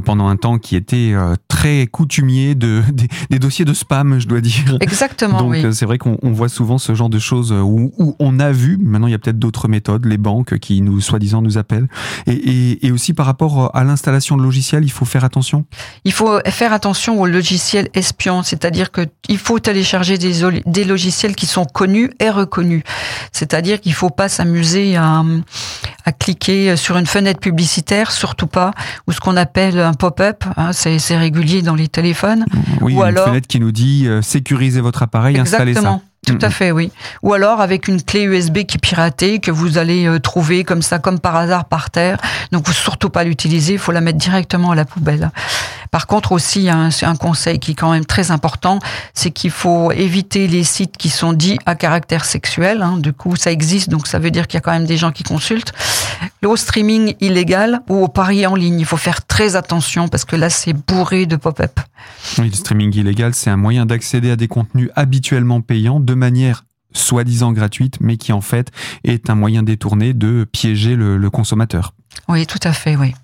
pendant 0.05 0.29
un 0.29 0.37
temps 0.37 0.59
qui 0.59 0.77
était 0.77 1.15
très 1.49 1.87
coutumier 1.87 2.55
de 2.55 2.83
des, 3.31 3.39
dossiers 3.39 3.65
de 3.65 3.75
spam 3.75 4.21
je 4.21 4.29
dois 4.29 4.41
dire. 4.41 4.77
Exactement 4.81 5.43
donc 5.43 5.57
c'est 5.73 5.85
vrai 5.85 5.99
qu'on 5.99 6.19
voit 6.23 6.49
souvent 6.49 6.79
ce 6.79 6.95
genre 6.95 7.09
de 7.09 7.19
choses 7.19 7.53
où, 7.53 7.93
où 7.99 8.15
on 8.21 8.39
a 8.39 8.53
vu. 8.53 8.79
Maintenant 8.81 9.09
il 9.09 9.11
y 9.11 9.15
a 9.15 9.19
peut-être 9.19 9.39
d'autres 9.49 9.67
méthodes, 9.67 10.05
les 10.05 10.19
banques 10.19 10.59
qui 10.59 10.83
nous 10.83 11.01
soi-disant 11.01 11.41
nous 11.41 11.57
appellent, 11.57 11.89
et, 12.27 12.87
et, 12.87 12.93
aussi 12.93 13.15
par 13.15 13.25
rapport 13.25 13.75
à 13.75 13.83
l'installation 13.83 14.37
de 14.37 14.43
logiciels, 14.43 14.85
il 14.85 14.91
faut 14.91 15.07
faire 15.07 15.25
attention. 15.25 15.65
Il 16.05 16.13
faut 16.13 16.39
faire 16.47 16.75
attention 16.75 17.19
aux 17.19 17.27
logiciels 17.27 17.89
espions, 17.95 18.43
c'est-à-dire 18.43 18.91
que 18.91 19.07
il 19.31 19.39
faut 19.39 19.59
télécharger 19.59 20.19
des, 20.19 20.61
des 20.67 20.85
logiciels 20.85 21.35
qui 21.35 21.47
sont 21.47 21.65
connus 21.65 22.11
et 22.21 22.29
reconnus, 22.29 22.83
c'est-à-dire 23.33 23.81
qu'il 23.81 23.95
faut 23.95 24.11
pas 24.11 24.29
s'amuser 24.29 24.97
à, 24.97 25.25
à 26.05 26.13
cliquer 26.13 26.77
sur 26.77 26.99
une 26.99 27.07
fenêtre 27.07 27.41
publicitaire, 27.41 28.11
surtout 28.13 28.49
pas, 28.49 28.73
ou 29.07 29.13
ce 29.13 29.21
qu'on 29.21 29.37
appelle 29.39 29.79
un 29.79 29.95
pop-up, 29.95 30.45
hein, 30.59 30.73
c'est 30.75 31.17
régulier 31.17 31.63
dans 31.63 31.75
les 31.75 31.89
téléphones. 31.89 32.45
Oui, 32.83 32.93
ou 32.93 32.99
une 32.99 33.05
alors... 33.05 33.29
fenêtre 33.29 33.49
qui 33.49 33.61
nous 33.61 33.73
dit 33.73 34.07
euh, 34.07 34.21
sécurisez 34.21 34.83
votre 34.83 35.03
appareil, 35.03 35.39
installez 35.39 35.75
ça. 35.75 36.01
Tout 36.29 36.45
à 36.45 36.51
fait, 36.51 36.71
oui. 36.71 36.93
Ou 37.23 37.33
alors 37.33 37.61
avec 37.61 37.89
une 37.89 38.03
clé 38.03 38.23
USB 38.23 38.65
qui 38.65 38.77
est 38.77 38.81
piratée, 38.81 39.39
que 39.39 39.51
vous 39.51 39.79
allez 39.79 40.07
euh, 40.07 40.19
trouver 40.19 40.65
comme 40.65 40.83
ça, 40.83 40.99
comme 40.99 41.19
par 41.19 41.37
hasard 41.37 41.65
par 41.67 41.91
terre. 41.91 42.19
Donc, 42.53 42.67
faut 42.67 42.73
surtout 42.73 43.11
pas 43.11 43.25
l'utiliser, 43.25 43.75
il 43.75 43.79
faut 43.79 43.93
la 43.93 44.01
mettre 44.01 44.19
directement 44.19 44.71
à 44.71 44.75
la 44.75 44.85
poubelle. 44.85 45.31
Par 45.91 46.07
contre, 46.07 46.33
aussi, 46.33 46.69
un, 46.69 46.91
un 47.03 47.17
conseil 47.17 47.59
qui 47.59 47.73
est 47.73 47.75
quand 47.75 47.93
même 47.93 48.05
très 48.05 48.31
important, 48.31 48.79
c'est 49.15 49.31
qu'il 49.31 49.51
faut 49.51 49.91
éviter 49.93 50.47
les 50.47 50.65
sites 50.65 50.97
qui 50.97 51.09
sont 51.09 51.33
dits 51.33 51.59
à 51.67 51.75
caractère 51.75 52.25
sexuel. 52.25 52.83
Hein. 52.83 52.99
Du 52.99 53.13
coup, 53.13 53.37
ça 53.37 53.51
existe, 53.51 53.89
donc 53.89 54.07
ça 54.07 54.19
veut 54.19 54.31
dire 54.31 54.47
qu'il 54.47 54.59
y 54.59 54.59
a 54.59 54.61
quand 54.61 54.73
même 54.73 54.87
des 54.87 54.97
gens 54.97 55.13
qui 55.13 55.23
consultent. 55.23 55.73
Le 56.43 56.57
streaming 56.57 57.15
illégal 57.21 57.81
ou 57.89 58.05
au 58.05 58.09
pari 58.09 58.47
en 58.47 58.55
ligne, 58.55 58.79
il 58.79 58.87
faut 58.87 58.97
faire 58.97 59.27
très 59.27 59.57
attention 59.57 60.09
parce 60.09 60.25
que 60.25 60.37
là, 60.37 60.51
c'est 60.51 60.73
bourré 60.73 61.27
de 61.27 61.37
pop-up. 61.37 61.81
Oui, 62.39 62.49
le 62.49 62.55
streaming 62.55 62.95
illégal, 62.95 63.35
c'est 63.35 63.51
un 63.51 63.57
moyen 63.57 63.87
d'accéder 63.87 64.31
à 64.31 64.37
des 64.37 64.49
contenus 64.49 64.91
habituellement 64.95 65.61
payants 65.61 66.01
de 66.01 66.15
manière 66.19 66.65
soi-disant 66.93 67.53
gratuite, 67.53 67.99
mais 68.01 68.17
qui 68.17 68.33
en 68.33 68.41
fait 68.41 68.71
est 69.05 69.31
un 69.31 69.35
moyen 69.35 69.63
détourné 69.63 70.15
de 70.15 70.47
piéger 70.51 70.97
le, 70.97 71.17
le 71.17 71.31
consommateur. 71.31 71.95
Oui, 72.29 72.47
tout 72.47 72.61
à 72.63 72.73
fait, 72.73 72.97
oui. 72.97 73.15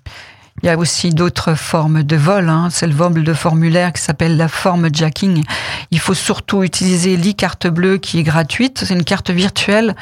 Il 0.63 0.67
y 0.67 0.69
a 0.69 0.77
aussi 0.77 1.09
d'autres 1.09 1.55
formes 1.55 2.03
de 2.03 2.15
vol. 2.15 2.49
Hein. 2.49 2.69
C'est 2.71 2.87
le 2.87 2.93
vol 2.93 3.23
de 3.23 3.33
formulaire 3.33 3.91
qui 3.91 4.01
s'appelle 4.01 4.37
la 4.37 4.47
forme 4.47 4.89
jacking. 4.93 5.43
Il 5.91 5.99
faut 5.99 6.13
surtout 6.13 6.63
utiliser 6.63 7.17
l'e-carte 7.17 7.67
bleue 7.67 7.97
qui 7.97 8.19
est 8.19 8.23
gratuite. 8.23 8.83
C'est 8.85 8.93
une 8.93 9.03
carte 9.03 9.31
virtuelle 9.31 9.95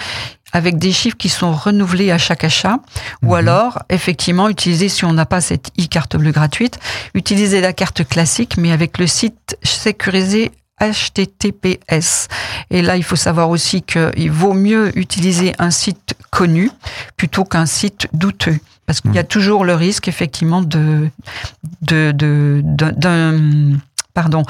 avec 0.52 0.78
des 0.78 0.92
chiffres 0.92 1.18
qui 1.18 1.30
sont 1.30 1.52
renouvelés 1.54 2.12
à 2.12 2.20
chaque 2.20 2.44
achat. 2.44 2.78
Ou 3.24 3.30
mhm. 3.30 3.34
alors, 3.34 3.80
effectivement, 3.90 4.48
utiliser, 4.48 4.90
si 4.90 5.04
on 5.06 5.14
n'a 5.14 5.26
pas 5.26 5.42
cette 5.42 5.72
e-carte 5.80 6.16
bleue 6.16 6.32
gratuite, 6.32 6.80
utiliser 7.16 7.60
la 7.60 7.74
carte 7.74 8.08
classique, 8.08 8.56
mais 8.58 8.72
avec 8.72 9.00
le 9.00 9.08
site 9.08 9.58
sécurisé 9.64 10.52
HTTPS. 10.92 12.28
Et 12.70 12.82
là, 12.82 12.98
il 12.98 13.04
faut 13.04 13.16
savoir 13.16 13.50
aussi 13.50 13.82
qu'il 13.82 14.32
vaut 14.32 14.54
mieux 14.54 14.98
utiliser 14.98 15.54
un 15.60 15.72
site 15.72 16.16
connu 16.32 16.70
plutôt 17.18 17.44
qu'un 17.44 17.66
site 17.66 18.08
douteux. 18.14 18.60
Parce 18.86 19.00
qu'il 19.00 19.14
y 19.14 19.20
a 19.20 19.24
hmm. 19.24 19.28
toujours 19.28 19.64
le 19.64 19.76
risque, 19.76 20.08
effectivement, 20.08 20.62
de, 20.62 21.10
de, 21.82 22.12
de, 22.12 22.62
d'un, 22.64 23.78
pardon, 24.14 24.44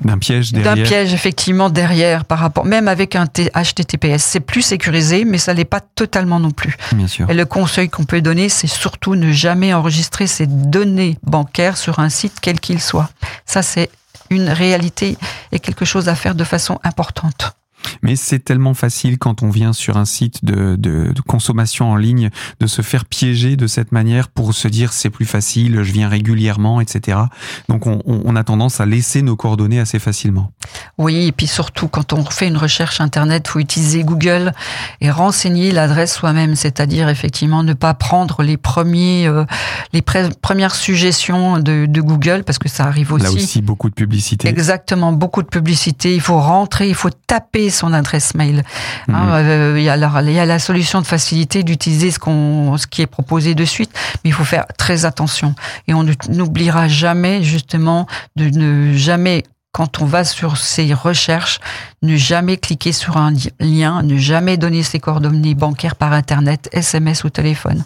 d'un 0.00 0.18
piège 0.18 0.52
derrière. 0.52 0.74
D'un 0.74 0.82
piège 0.82 1.14
effectivement 1.14 1.70
derrière 1.70 2.24
par 2.24 2.38
rapport 2.38 2.64
même 2.64 2.88
avec 2.88 3.14
un 3.14 3.26
HTTPS, 3.26 4.18
c'est 4.18 4.40
plus 4.40 4.62
sécurisé 4.62 5.24
mais 5.24 5.38
ça 5.38 5.54
l'est 5.54 5.64
pas 5.64 5.80
totalement 5.80 6.40
non 6.40 6.50
plus. 6.50 6.76
Bien 6.92 7.06
sûr. 7.06 7.30
Et 7.30 7.34
le 7.34 7.44
conseil 7.44 7.88
qu'on 7.88 8.04
peut 8.04 8.20
donner 8.20 8.48
c'est 8.48 8.66
surtout 8.66 9.14
ne 9.14 9.32
jamais 9.32 9.74
enregistrer 9.74 10.26
ses 10.26 10.46
données 10.46 11.18
bancaires 11.22 11.76
sur 11.76 11.98
un 11.98 12.08
site 12.08 12.38
quel 12.40 12.58
qu'il 12.58 12.80
soit. 12.80 13.10
Ça 13.46 13.62
c'est 13.62 13.90
une 14.30 14.48
réalité 14.48 15.16
et 15.52 15.60
quelque 15.60 15.84
chose 15.84 16.08
à 16.08 16.14
faire 16.14 16.34
de 16.34 16.44
façon 16.44 16.78
importante. 16.82 17.54
Mais 18.02 18.16
c'est 18.16 18.38
tellement 18.38 18.74
facile 18.74 19.18
quand 19.18 19.42
on 19.42 19.50
vient 19.50 19.72
sur 19.72 19.96
un 19.96 20.04
site 20.04 20.44
de, 20.44 20.76
de, 20.76 21.12
de, 21.12 21.20
consommation 21.22 21.90
en 21.90 21.96
ligne 21.96 22.30
de 22.60 22.66
se 22.66 22.82
faire 22.82 23.04
piéger 23.04 23.56
de 23.56 23.66
cette 23.66 23.92
manière 23.92 24.28
pour 24.28 24.54
se 24.54 24.68
dire 24.68 24.92
c'est 24.92 25.10
plus 25.10 25.26
facile, 25.26 25.82
je 25.82 25.92
viens 25.92 26.08
régulièrement, 26.08 26.80
etc. 26.80 27.18
Donc 27.68 27.86
on, 27.86 28.02
on, 28.06 28.36
a 28.36 28.44
tendance 28.44 28.80
à 28.80 28.86
laisser 28.86 29.22
nos 29.22 29.36
coordonnées 29.36 29.80
assez 29.80 29.98
facilement. 29.98 30.52
Oui, 30.98 31.26
et 31.26 31.32
puis 31.32 31.46
surtout 31.46 31.88
quand 31.88 32.12
on 32.12 32.24
fait 32.24 32.48
une 32.48 32.56
recherche 32.56 33.00
internet, 33.00 33.48
faut 33.48 33.60
utiliser 33.60 34.02
Google 34.02 34.52
et 35.00 35.10
renseigner 35.10 35.70
l'adresse 35.72 36.14
soi-même, 36.14 36.54
c'est-à-dire 36.56 37.08
effectivement 37.08 37.62
ne 37.62 37.74
pas 37.74 37.94
prendre 37.94 38.42
les 38.42 38.56
premiers, 38.56 39.26
euh, 39.26 39.44
les 39.92 40.02
premières 40.02 40.74
suggestions 40.74 41.58
de, 41.58 41.86
de, 41.86 42.00
Google 42.00 42.42
parce 42.44 42.58
que 42.58 42.68
ça 42.68 42.84
arrive 42.84 43.12
aussi. 43.12 43.24
Là 43.24 43.30
aussi 43.30 43.62
beaucoup 43.62 43.88
de 43.88 43.94
publicité. 43.94 44.48
Exactement, 44.48 45.12
beaucoup 45.12 45.42
de 45.42 45.48
publicité. 45.48 46.14
Il 46.14 46.20
faut 46.20 46.40
rentrer, 46.40 46.88
il 46.88 46.94
faut 46.94 47.10
taper 47.10 47.70
son 47.72 47.92
adresse 47.92 48.34
mail. 48.34 48.62
Hein, 49.08 49.24
mhm. 49.24 49.32
euh, 49.32 49.74
il, 49.78 49.82
y 49.82 49.88
a 49.88 49.96
la, 49.96 50.22
il 50.22 50.32
y 50.32 50.38
a 50.38 50.46
la 50.46 50.58
solution 50.58 51.00
de 51.00 51.06
facilité 51.06 51.62
d'utiliser 51.62 52.10
ce, 52.10 52.18
qu'on, 52.18 52.76
ce 52.76 52.86
qui 52.86 53.02
est 53.02 53.06
proposé 53.06 53.54
de 53.54 53.64
suite, 53.64 53.90
mais 54.22 54.30
il 54.30 54.32
faut 54.32 54.44
faire 54.44 54.66
très 54.78 55.04
attention. 55.04 55.54
Et 55.88 55.94
on 55.94 56.04
n'oubliera 56.28 56.88
jamais 56.88 57.42
justement 57.42 58.06
de 58.36 58.48
ne 58.50 58.96
jamais 58.96 59.44
quand 59.72 60.02
on 60.02 60.04
va 60.04 60.22
sur 60.22 60.58
ces 60.58 60.92
recherches, 60.92 61.58
ne 62.02 62.14
jamais 62.14 62.58
cliquer 62.58 62.92
sur 62.92 63.16
un 63.16 63.32
lien, 63.58 64.02
ne 64.02 64.18
jamais 64.18 64.58
donner 64.58 64.82
ses 64.82 65.00
coordonnées 65.00 65.54
bancaires 65.54 65.96
par 65.96 66.12
Internet, 66.12 66.68
SMS 66.72 67.24
ou 67.24 67.30
téléphone. 67.30 67.82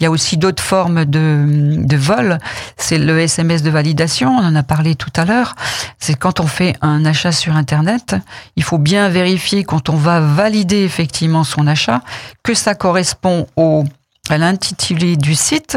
Il 0.00 0.04
y 0.04 0.06
a 0.06 0.10
aussi 0.10 0.38
d'autres 0.38 0.62
formes 0.62 1.04
de, 1.04 1.76
de 1.76 1.96
vol. 1.98 2.38
C'est 2.78 2.96
le 2.96 3.20
SMS 3.20 3.62
de 3.62 3.68
validation, 3.68 4.30
on 4.30 4.42
en 4.42 4.54
a 4.54 4.62
parlé 4.62 4.94
tout 4.94 5.12
à 5.16 5.26
l'heure. 5.26 5.54
C'est 5.98 6.14
quand 6.14 6.40
on 6.40 6.46
fait 6.46 6.76
un 6.80 7.04
achat 7.04 7.32
sur 7.32 7.56
Internet, 7.56 8.16
il 8.56 8.62
faut 8.62 8.78
bien 8.78 9.10
vérifier 9.10 9.64
quand 9.64 9.90
on 9.90 9.96
va 9.96 10.20
valider 10.20 10.82
effectivement 10.82 11.44
son 11.44 11.66
achat 11.66 12.00
que 12.42 12.54
ça 12.54 12.74
correspond 12.74 13.46
au, 13.56 13.84
à 14.30 14.38
l'intitulé 14.38 15.16
du 15.16 15.34
site, 15.34 15.76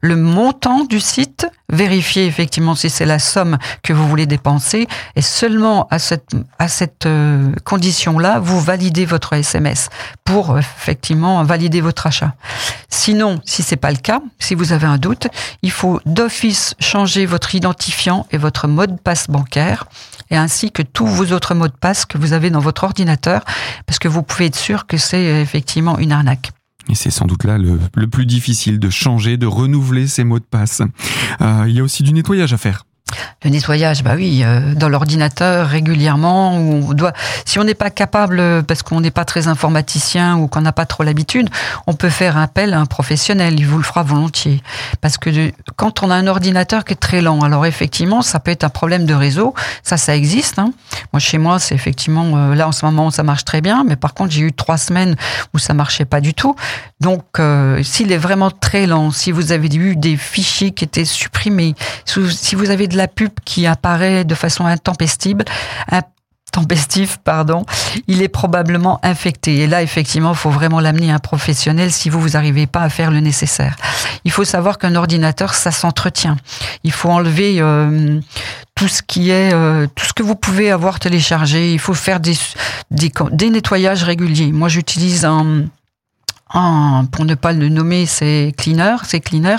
le 0.00 0.16
montant 0.16 0.84
du 0.84 1.00
site, 1.00 1.46
vérifier 1.68 2.26
effectivement 2.26 2.74
si 2.74 2.90
c'est 2.90 3.06
la 3.06 3.18
somme 3.18 3.58
que 3.82 3.92
vous 3.92 4.08
voulez 4.08 4.26
dépenser, 4.26 4.86
et 5.16 5.22
seulement 5.22 5.86
à 5.90 5.98
cette, 5.98 6.30
à 6.58 6.68
cette 6.68 7.06
euh, 7.06 7.52
condition-là, 7.64 8.38
vous 8.38 8.60
validez 8.60 9.04
votre 9.04 9.32
SMS 9.32 9.88
pour 10.24 10.58
effectivement 10.58 11.42
valider 11.44 11.80
votre 11.80 12.06
achat. 12.06 12.34
Sinon, 12.88 13.40
si 13.44 13.62
c'est 13.62 13.76
pas 13.76 13.90
le 13.90 13.96
cas, 13.96 14.20
si 14.38 14.54
vous 14.54 14.72
avez 14.72 14.86
un 14.86 14.98
doute, 14.98 15.28
il 15.62 15.70
faut 15.70 16.00
d'office 16.06 16.74
changer 16.80 17.26
votre 17.26 17.54
identifiant 17.54 18.26
et 18.30 18.38
votre 18.38 18.68
mot 18.68 18.86
de 18.86 18.96
passe 18.96 19.28
bancaire 19.28 19.86
et 20.30 20.36
ainsi 20.36 20.72
que 20.72 20.82
tous 20.82 21.06
vos 21.06 21.32
autres 21.32 21.54
mots 21.54 21.68
de 21.68 21.72
passe 21.72 22.04
que 22.04 22.18
vous 22.18 22.32
avez 22.32 22.50
dans 22.50 22.60
votre 22.60 22.84
ordinateur, 22.84 23.44
parce 23.86 23.98
que 23.98 24.08
vous 24.08 24.22
pouvez 24.22 24.46
être 24.46 24.56
sûr 24.56 24.86
que 24.86 24.96
c'est 24.96 25.40
effectivement 25.40 25.98
une 25.98 26.12
arnaque. 26.12 26.50
Et 26.88 26.94
c'est 26.94 27.10
sans 27.10 27.26
doute 27.26 27.44
là 27.44 27.58
le, 27.58 28.06
plus 28.06 28.26
difficile 28.26 28.78
de 28.78 28.90
changer, 28.90 29.36
de 29.36 29.46
renouveler 29.46 30.06
ces 30.06 30.24
mots 30.24 30.38
de 30.38 30.44
passe. 30.44 30.82
Euh, 31.40 31.64
il 31.68 31.74
y 31.74 31.80
a 31.80 31.82
aussi 31.82 32.02
du 32.02 32.12
nettoyage 32.12 32.52
à 32.52 32.56
faire. 32.56 32.84
Le 33.44 33.50
nettoyage, 33.50 34.02
bah 34.02 34.14
oui, 34.16 34.42
euh, 34.44 34.74
dans 34.74 34.88
l'ordinateur 34.88 35.68
régulièrement. 35.68 36.58
Où 36.58 36.88
on 36.90 36.92
doit, 36.92 37.12
si 37.44 37.58
on 37.60 37.64
n'est 37.64 37.74
pas 37.74 37.90
capable, 37.90 38.64
parce 38.64 38.82
qu'on 38.82 39.00
n'est 39.00 39.12
pas 39.12 39.24
très 39.24 39.46
informaticien 39.46 40.36
ou 40.36 40.48
qu'on 40.48 40.62
n'a 40.62 40.72
pas 40.72 40.86
trop 40.86 41.04
l'habitude, 41.04 41.48
on 41.86 41.94
peut 41.94 42.08
faire 42.08 42.36
appel 42.36 42.74
à 42.74 42.80
un 42.80 42.86
professionnel. 42.86 43.54
Il 43.58 43.66
vous 43.66 43.78
le 43.78 43.84
fera 43.84 44.02
volontiers. 44.02 44.62
Parce 45.00 45.18
que 45.18 45.52
quand 45.76 46.02
on 46.02 46.10
a 46.10 46.16
un 46.16 46.26
ordinateur 46.26 46.84
qui 46.84 46.94
est 46.94 46.96
très 46.96 47.22
lent, 47.22 47.40
alors 47.42 47.64
effectivement, 47.64 48.22
ça 48.22 48.40
peut 48.40 48.50
être 48.50 48.64
un 48.64 48.70
problème 48.70 49.06
de 49.06 49.14
réseau. 49.14 49.54
Ça, 49.84 49.96
ça 49.96 50.16
existe. 50.16 50.58
Hein. 50.58 50.72
Moi, 51.12 51.20
chez 51.20 51.38
moi, 51.38 51.60
c'est 51.60 51.74
effectivement 51.76 52.32
euh, 52.34 52.54
là 52.54 52.66
en 52.66 52.72
ce 52.72 52.84
moment, 52.84 53.10
ça 53.10 53.22
marche 53.22 53.44
très 53.44 53.60
bien. 53.60 53.84
Mais 53.86 53.96
par 53.96 54.14
contre, 54.14 54.32
j'ai 54.32 54.42
eu 54.42 54.52
trois 54.52 54.78
semaines 54.78 55.14
où 55.54 55.58
ça 55.58 55.74
marchait 55.74 56.06
pas 56.06 56.20
du 56.20 56.34
tout. 56.34 56.56
Donc, 57.00 57.22
euh, 57.38 57.82
s'il 57.84 58.10
est 58.10 58.18
vraiment 58.18 58.50
très 58.50 58.86
lent, 58.86 59.12
si 59.12 59.30
vous 59.30 59.52
avez 59.52 59.68
eu 59.72 59.94
des 59.94 60.16
fichiers 60.16 60.72
qui 60.72 60.84
étaient 60.84 61.04
supprimés, 61.04 61.74
si 62.04 62.56
vous 62.56 62.70
avez 62.70 62.88
de 62.88 62.95
la 62.96 63.08
pub 63.08 63.30
qui 63.44 63.66
apparaît 63.66 64.24
de 64.24 64.34
façon 64.34 64.66
intempestive, 64.66 65.44
pardon, 67.22 67.64
il 68.06 68.22
est 68.22 68.28
probablement 68.28 68.98
infecté. 69.02 69.58
Et 69.58 69.66
là, 69.66 69.82
effectivement, 69.82 70.30
il 70.30 70.36
faut 70.36 70.50
vraiment 70.50 70.80
l'amener 70.80 71.12
à 71.12 71.16
un 71.16 71.18
professionnel 71.18 71.92
si 71.92 72.08
vous 72.08 72.20
vous 72.20 72.30
n'arrivez 72.30 72.66
pas 72.66 72.80
à 72.80 72.88
faire 72.88 73.10
le 73.10 73.20
nécessaire. 73.20 73.76
Il 74.24 74.30
faut 74.30 74.44
savoir 74.44 74.78
qu'un 74.78 74.94
ordinateur, 74.96 75.54
ça 75.54 75.70
s'entretient. 75.70 76.36
Il 76.82 76.92
faut 76.92 77.10
enlever 77.10 77.60
euh, 77.60 78.20
tout 78.74 78.88
ce 78.88 79.02
qui 79.02 79.30
est, 79.30 79.52
euh, 79.52 79.86
tout 79.94 80.04
ce 80.04 80.12
que 80.12 80.22
vous 80.22 80.34
pouvez 80.34 80.70
avoir 80.70 80.98
téléchargé. 80.98 81.72
Il 81.72 81.78
faut 81.78 81.94
faire 81.94 82.20
des, 82.20 82.36
des 82.90 83.50
nettoyages 83.50 84.02
réguliers. 84.02 84.52
Moi, 84.52 84.68
j'utilise 84.68 85.24
un 85.24 85.66
pour 86.50 87.24
ne 87.24 87.34
pas 87.34 87.52
le 87.52 87.68
nommer, 87.68 88.06
c'est 88.06 88.52
cleaner, 88.56 88.96
c'est 89.04 89.20
cleaner. 89.20 89.56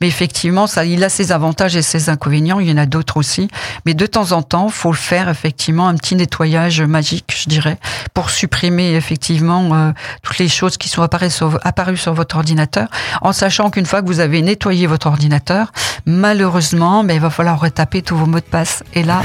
Mais 0.00 0.08
effectivement, 0.08 0.66
ça, 0.66 0.84
il 0.84 1.04
a 1.04 1.08
ses 1.08 1.30
avantages 1.30 1.76
et 1.76 1.82
ses 1.82 2.08
inconvénients. 2.08 2.58
Il 2.58 2.68
y 2.68 2.72
en 2.72 2.78
a 2.78 2.86
d'autres 2.86 3.18
aussi. 3.18 3.48
Mais 3.84 3.94
de 3.94 4.06
temps 4.06 4.32
en 4.32 4.42
temps, 4.42 4.68
faut 4.68 4.92
faire 4.92 5.28
effectivement 5.28 5.88
un 5.88 5.94
petit 5.94 6.16
nettoyage 6.16 6.80
magique, 6.80 7.36
je 7.36 7.48
dirais, 7.48 7.78
pour 8.14 8.30
supprimer 8.30 8.94
effectivement 8.94 9.74
euh, 9.74 9.92
toutes 10.22 10.38
les 10.38 10.48
choses 10.48 10.76
qui 10.78 10.88
sont 10.88 11.02
apparues 11.02 11.30
sur, 11.30 11.58
apparues 11.64 11.96
sur 11.96 12.14
votre 12.14 12.36
ordinateur, 12.36 12.88
en 13.20 13.32
sachant 13.32 13.70
qu'une 13.70 13.86
fois 13.86 14.00
que 14.00 14.06
vous 14.06 14.20
avez 14.20 14.42
nettoyé 14.42 14.86
votre 14.86 15.06
ordinateur, 15.08 15.70
malheureusement, 16.06 17.02
mais 17.02 17.08
ben, 17.08 17.14
il 17.16 17.20
va 17.20 17.30
falloir 17.30 17.60
retaper 17.60 18.02
tous 18.02 18.16
vos 18.16 18.26
mots 18.26 18.40
de 18.40 18.44
passe. 18.44 18.82
Et 18.94 19.02
là, 19.02 19.22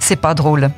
c'est 0.00 0.16
pas 0.16 0.34
drôle. 0.34 0.70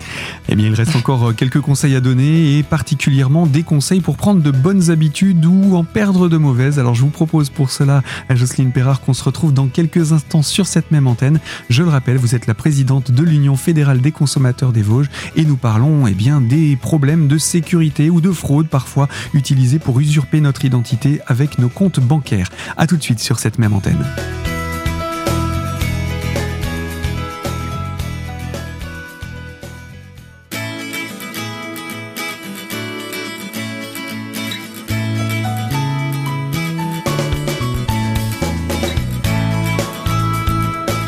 Eh 0.49 0.57
bien, 0.57 0.67
il 0.67 0.75
reste 0.75 0.97
encore 0.97 1.31
euh, 1.31 1.33
quelques 1.33 1.61
conseils 1.61 1.95
à 1.95 2.01
donner 2.01 2.59
et 2.59 2.63
particulièrement 2.63 3.47
des 3.47 3.63
conseils 3.63 4.01
pour 4.01 4.17
prendre 4.17 4.43
de 4.43 4.51
bonnes 4.51 4.91
habitudes 4.91 5.45
ou 5.47 5.77
en 5.77 5.85
perdre 5.85 6.29
de 6.29 6.37
mauvaises. 6.37 6.79
Alors, 6.79 6.95
je 6.95 7.03
vous 7.03 7.11
propose 7.11 7.49
pour 7.49 7.71
cela, 7.71 8.03
à 8.29 8.35
Jocelyne 8.35 8.73
Perrard, 8.73 9.01
qu'on 9.01 9.15
se 9.15 9.25
retrouve 9.25 9.53
dans 9.53 9.69
quelques 9.69 10.13
instants 10.13 10.43
sur 10.43 10.67
cette 10.67 10.91
même 10.91 11.07
antenne. 11.07 11.39
Je 11.71 11.83
le 11.83 11.89
rappelle, 11.89 12.17
vous 12.17 12.35
êtes 12.35 12.47
la 12.47 12.55
présidente 12.55 13.11
de 13.11 13.23
l'Union 13.23 13.57
fédérale 13.57 14.01
des 14.01 14.13
consommateurs 14.13 14.73
des 14.73 14.83
Vosges 14.83 15.11
et 15.37 15.45
nous 15.45 15.57
parlons 15.57 16.07
eh 16.07 16.15
bien, 16.15 16.41
des 16.41 16.77
problèmes 16.77 17.29
de 17.29 17.39
sécurité 17.39 18.11
ou 18.11 18.21
de 18.21 18.33
fraude 18.33 18.69
parfois 18.69 19.09
utilisés 19.35 19.79
pour 19.79 20.01
usurper 20.01 20.41
notre 20.41 20.65
identité 20.65 21.21
avec 21.27 21.59
nos 21.59 21.69
comptes 21.69 22.01
bancaires. 22.01 22.51
A 22.77 22.87
tout 22.87 22.97
de 22.97 23.03
suite 23.03 23.21
sur 23.21 23.39
cette 23.39 23.59
même 23.59 23.73
antenne. 23.73 24.05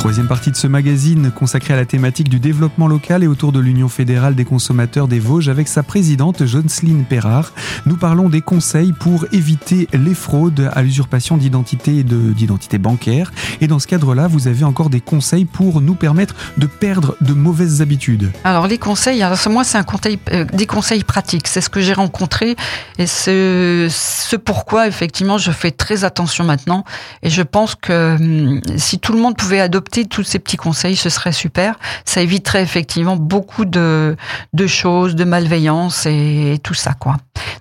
Troisième 0.04 0.28
partie 0.28 0.50
de 0.50 0.56
ce 0.56 0.66
magazine 0.66 1.30
consacré 1.30 1.72
à 1.72 1.78
la 1.78 1.86
thématique 1.86 2.28
du 2.28 2.38
développement 2.38 2.88
local 2.88 3.24
et 3.24 3.26
autour 3.26 3.52
de 3.52 3.58
l'Union 3.58 3.88
fédérale 3.88 4.34
des 4.34 4.44
consommateurs 4.44 5.08
des 5.08 5.18
Vosges 5.18 5.48
avec 5.48 5.66
sa 5.66 5.82
présidente 5.82 6.44
Jocelyne 6.44 7.06
Perrard. 7.06 7.54
Nous 7.86 7.96
parlons 7.96 8.28
des 8.28 8.42
conseils 8.42 8.92
pour 8.92 9.24
éviter 9.32 9.88
les 9.94 10.12
fraudes 10.12 10.70
à 10.74 10.82
l'usurpation 10.82 11.38
d'identité 11.38 12.00
et 12.00 12.02
d'identité 12.02 12.76
bancaire. 12.76 13.32
Et 13.62 13.66
dans 13.66 13.78
ce 13.78 13.86
cadre-là, 13.86 14.26
vous 14.26 14.46
avez 14.46 14.64
encore 14.64 14.90
des 14.90 15.00
conseils 15.00 15.46
pour 15.46 15.80
nous 15.80 15.94
permettre 15.94 16.34
de 16.58 16.66
perdre 16.66 17.16
de 17.22 17.32
mauvaises 17.32 17.80
habitudes. 17.80 18.30
Alors 18.44 18.66
les 18.66 18.76
conseils, 18.76 19.22
alors 19.22 19.38
moi 19.48 19.64
c'est 19.64 19.78
un 19.78 19.84
conseil, 19.84 20.18
euh, 20.32 20.44
des 20.52 20.66
conseils 20.66 21.02
pratiques. 21.02 21.48
C'est 21.48 21.62
ce 21.62 21.70
que 21.70 21.80
j'ai 21.80 21.94
rencontré 21.94 22.56
et 22.98 23.06
ce, 23.06 23.88
ce 23.90 24.36
pourquoi 24.36 24.86
effectivement 24.86 25.38
je 25.38 25.50
fais 25.50 25.70
très 25.70 26.04
attention 26.04 26.44
maintenant. 26.44 26.84
Et 27.22 27.30
je 27.30 27.40
pense 27.40 27.74
que 27.74 28.16
hum, 28.16 28.60
si 28.76 28.98
tout 28.98 29.14
le 29.14 29.18
monde 29.18 29.38
pouvait 29.38 29.60
adopter 29.60 29.93
tous 30.02 30.24
ces 30.24 30.38
petits 30.38 30.56
conseils, 30.56 30.96
ce 30.96 31.08
serait 31.08 31.32
super. 31.32 31.78
Ça 32.04 32.20
éviterait 32.20 32.62
effectivement 32.62 33.16
beaucoup 33.16 33.64
de, 33.64 34.16
de 34.52 34.66
choses, 34.66 35.14
de 35.14 35.24
malveillance 35.24 36.06
et, 36.06 36.58
tout 36.62 36.74
ça, 36.74 36.94
quoi. 36.94 37.16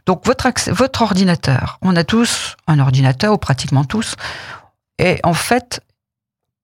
Donc 0.05 0.25
votre, 0.25 0.47
votre 0.71 1.01
ordinateur, 1.01 1.77
on 1.81 1.95
a 1.95 2.03
tous 2.03 2.55
un 2.67 2.79
ordinateur, 2.79 3.33
ou 3.33 3.37
pratiquement 3.37 3.83
tous, 3.83 4.15
et 4.99 5.19
en 5.23 5.33
fait, 5.33 5.81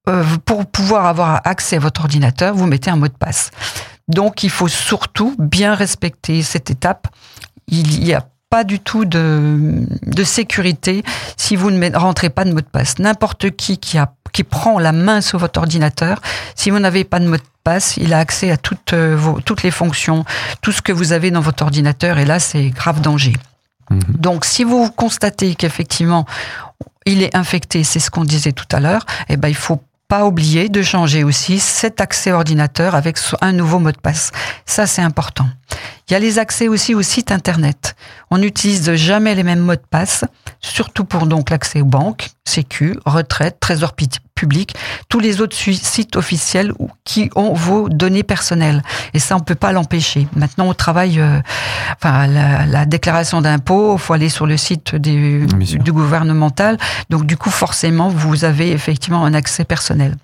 euh, 0.08 0.24
pour 0.44 0.66
pouvoir 0.66 1.06
avoir 1.06 1.40
accès 1.44 1.76
à 1.76 1.78
votre 1.78 2.02
ordinateur, 2.02 2.54
vous 2.54 2.66
mettez 2.66 2.90
un 2.90 2.96
mot 2.96 3.08
de 3.08 3.12
passe. 3.12 3.50
Donc 4.08 4.42
il 4.42 4.50
faut 4.50 4.68
surtout 4.68 5.36
bien 5.38 5.74
respecter 5.74 6.42
cette 6.42 6.70
étape. 6.70 7.06
Il 7.68 8.04
y 8.04 8.14
a 8.14 8.26
pas 8.50 8.64
du 8.64 8.80
tout 8.80 9.04
de, 9.04 9.86
de 10.02 10.24
sécurité 10.24 11.04
si 11.36 11.56
vous 11.56 11.70
ne 11.70 11.96
rentrez 11.96 12.30
pas 12.30 12.44
de 12.44 12.52
mot 12.52 12.60
de 12.60 12.66
passe. 12.66 12.98
N'importe 12.98 13.50
qui 13.50 13.78
qui, 13.78 13.96
a, 13.96 14.12
qui 14.32 14.42
prend 14.42 14.78
la 14.78 14.92
main 14.92 15.20
sur 15.20 15.38
votre 15.38 15.60
ordinateur, 15.60 16.20
si 16.56 16.70
vous 16.70 16.80
n'avez 16.80 17.04
pas 17.04 17.20
de 17.20 17.28
mot 17.28 17.36
de 17.36 17.42
passe, 17.62 17.96
il 17.96 18.12
a 18.12 18.18
accès 18.18 18.50
à 18.50 18.56
toutes, 18.56 18.92
euh, 18.92 19.14
vos, 19.16 19.40
toutes 19.40 19.62
les 19.62 19.70
fonctions, 19.70 20.24
tout 20.62 20.72
ce 20.72 20.82
que 20.82 20.92
vous 20.92 21.12
avez 21.12 21.30
dans 21.30 21.40
votre 21.40 21.62
ordinateur, 21.62 22.18
et 22.18 22.24
là, 22.24 22.40
c'est 22.40 22.70
grave 22.70 23.00
danger. 23.00 23.34
Mhm. 23.90 24.00
Donc, 24.08 24.44
si 24.44 24.64
vous 24.64 24.90
constatez 24.90 25.54
qu'effectivement, 25.54 26.26
il 27.06 27.22
est 27.22 27.34
infecté, 27.36 27.84
c'est 27.84 28.00
ce 28.00 28.10
qu'on 28.10 28.24
disait 28.24 28.52
tout 28.52 28.66
à 28.72 28.80
l'heure, 28.80 29.06
eh 29.28 29.36
ben, 29.36 29.48
il 29.48 29.54
faut 29.54 29.80
pas 30.10 30.26
oublier 30.26 30.68
de 30.68 30.82
changer 30.82 31.22
aussi 31.22 31.60
cet 31.60 32.00
accès 32.00 32.32
ordinateur 32.32 32.96
avec 32.96 33.16
un 33.42 33.52
nouveau 33.52 33.78
mot 33.78 33.92
de 33.92 33.96
passe. 33.96 34.32
Ça, 34.66 34.88
c'est 34.88 35.02
important. 35.02 35.46
Il 36.08 36.14
y 36.14 36.16
a 36.16 36.18
les 36.18 36.40
accès 36.40 36.66
aussi 36.66 36.96
au 36.96 37.02
site 37.02 37.30
internet. 37.30 37.94
On 38.32 38.38
n'utilise 38.38 38.92
jamais 38.96 39.36
les 39.36 39.44
mêmes 39.44 39.60
mots 39.60 39.76
de 39.76 39.86
passe, 39.88 40.24
surtout 40.58 41.04
pour 41.04 41.28
donc 41.28 41.50
l'accès 41.50 41.80
aux 41.80 41.84
banques, 41.84 42.30
sécu, 42.50 42.98
retraite, 43.06 43.58
trésor 43.60 43.94
public, 44.34 44.74
tous 45.08 45.20
les 45.20 45.40
autres 45.40 45.56
sites 45.56 46.16
officiels 46.16 46.72
qui 47.04 47.30
ont 47.34 47.52
vos 47.52 47.88
données 47.88 48.22
personnelles. 48.22 48.82
Et 49.14 49.18
ça, 49.18 49.36
on 49.36 49.40
peut 49.40 49.54
pas 49.54 49.72
l'empêcher. 49.72 50.26
Maintenant, 50.34 50.68
on 50.68 50.74
travaille, 50.74 51.20
euh, 51.20 51.40
enfin, 51.96 52.26
la, 52.26 52.86
déclaration 52.86 53.40
d'impôt, 53.40 53.96
faut 53.98 54.14
aller 54.14 54.28
sur 54.28 54.46
le 54.46 54.56
site 54.56 54.94
du 54.96 55.46
gouvernemental. 55.92 56.78
Donc, 57.10 57.26
du 57.26 57.36
coup, 57.36 57.50
forcément, 57.50 58.08
vous 58.08 58.44
avez 58.44 58.72
effectivement 58.72 59.24
un 59.24 59.34
accès 59.34 59.64
personnel. 59.64 60.16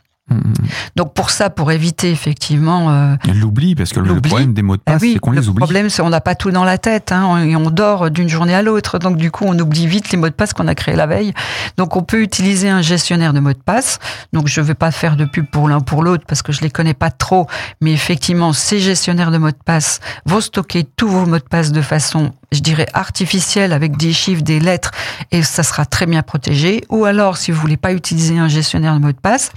Donc 0.97 1.15
pour 1.15 1.31
ça, 1.31 1.51
pour 1.51 1.71
éviter 1.71 2.11
effectivement 2.11 2.91
euh, 2.91 3.15
l'oubli, 3.33 3.77
parce 3.77 3.93
que 3.93 4.01
le 4.01 4.21
problème 4.21 4.55
des 4.55 4.63
mots 4.63 4.77
de 4.77 4.83
passe, 4.83 5.01
eh 5.05 5.13
c'est 5.13 5.19
qu'on 5.21 5.31
les 5.31 5.49
oublie. 5.49 5.61
Le 5.61 5.67
problème, 5.67 5.89
c'est 5.89 6.03
qu'on 6.03 6.11
n'a 6.11 6.21
pas 6.21 6.35
tout 6.35 6.51
dans 6.51 6.65
la 6.65 6.79
tête, 6.79 7.13
hein, 7.13 7.45
et 7.45 7.55
on 7.55 7.71
dort 7.71 8.11
d'une 8.11 8.29
journée 8.29 8.55
à 8.55 8.63
l'autre. 8.63 8.99
Donc 8.99 9.17
du 9.17 9.31
coup, 9.31 9.45
on 9.47 9.57
oublie 9.57 9.87
vite 9.87 10.11
les 10.11 10.19
mots 10.19 10.29
de 10.29 10.35
passe 10.35 10.53
qu'on 10.53 10.67
a 10.67 10.75
créés 10.75 10.97
la 10.97 11.07
veille. 11.07 11.33
Donc 11.77 11.95
on 11.97 12.03
peut 12.03 12.23
utiliser 12.23 12.69
un 12.69 12.83
gestionnaire 12.83 13.33
de 13.33 13.41
mots 13.41 13.53
de 13.53 13.59
passe. 13.59 14.01
Donc 14.33 14.49
je 14.49 14.61
ne 14.61 14.67
vais 14.67 14.75
pas 14.75 14.91
faire 14.91 15.17
de 15.17 15.27
pub 15.27 15.47
pour 15.47 15.69
l'un 15.69 15.81
pour 15.81 16.03
l'autre 16.03 16.25
parce 16.27 16.43
que 16.43 16.51
je 16.51 16.61
les 16.61 16.71
connais 16.71 16.95
pas 16.95 17.13
trop, 17.13 17.47
mais 17.81 17.93
effectivement, 17.93 18.53
ces 18.53 18.81
gestionnaires 18.81 19.31
de 19.31 19.39
mots 19.39 19.51
de 19.51 19.57
passe 19.65 20.01
vont 20.25 20.41
stocker 20.41 20.85
tous 20.97 21.09
vos 21.09 21.27
mots 21.27 21.39
de 21.39 21.45
passe 21.45 21.71
de 21.71 21.83
façon 21.83 22.33
je 22.53 22.61
dirais 22.61 22.87
artificielle 22.93 23.73
avec 23.73 23.97
des 23.97 24.13
chiffres, 24.13 24.43
des 24.43 24.61
lettres, 24.61 24.91
et 25.31 25.43
ça 25.43 25.63
sera 25.63 25.85
très 25.85 26.07
bien 26.07 26.23
protégé. 26.23 26.85
Ou 26.89 27.05
alors, 27.05 27.37
si 27.37 27.51
vous 27.51 27.61
voulez 27.61 27.77
pas 27.77 27.93
utiliser 27.93 28.39
un 28.39 28.49
gestionnaire 28.49 28.95
de 28.95 29.01
mots 29.01 29.13
de 29.13 29.19
passe, 29.19 29.51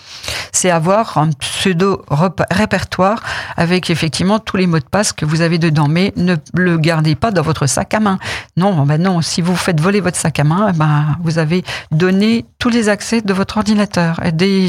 c'est 0.52 0.70
avoir 0.70 1.18
un 1.18 1.30
pseudo 1.32 2.04
répertoire 2.52 3.22
avec 3.58 3.90
effectivement 3.90 4.40
tous 4.40 4.58
les 4.58 4.68
mots 4.68 4.80
de 4.80 4.84
passe 4.84 5.14
que 5.14 5.26
vous 5.26 5.42
avez 5.42 5.58
dedans, 5.58 5.88
mais 5.88 6.14
ne 6.16 6.36
le 6.54 6.78
gardez 6.78 7.16
pas 7.16 7.32
dans 7.32 7.44
votre 7.44 7.68
sac 7.68 7.94
à 7.94 8.00
main. 8.00 8.18
Non, 8.58 8.86
ben 8.86 9.02
non. 9.02 9.22
Si 9.22 9.42
vous 9.42 9.56
faites 9.56 9.80
voler 9.80 10.00
votre 10.00 10.18
sac 10.18 10.40
à 10.40 10.44
main, 10.44 10.72
ben 10.74 11.18
vous 11.24 11.38
avez 11.38 11.64
donné 11.92 12.46
tous 12.58 12.70
les 12.70 12.90
accès 12.90 13.22
de 13.22 13.34
votre 13.34 13.58
ordinateur 13.58 14.24
et 14.26 14.32
des 14.32 14.60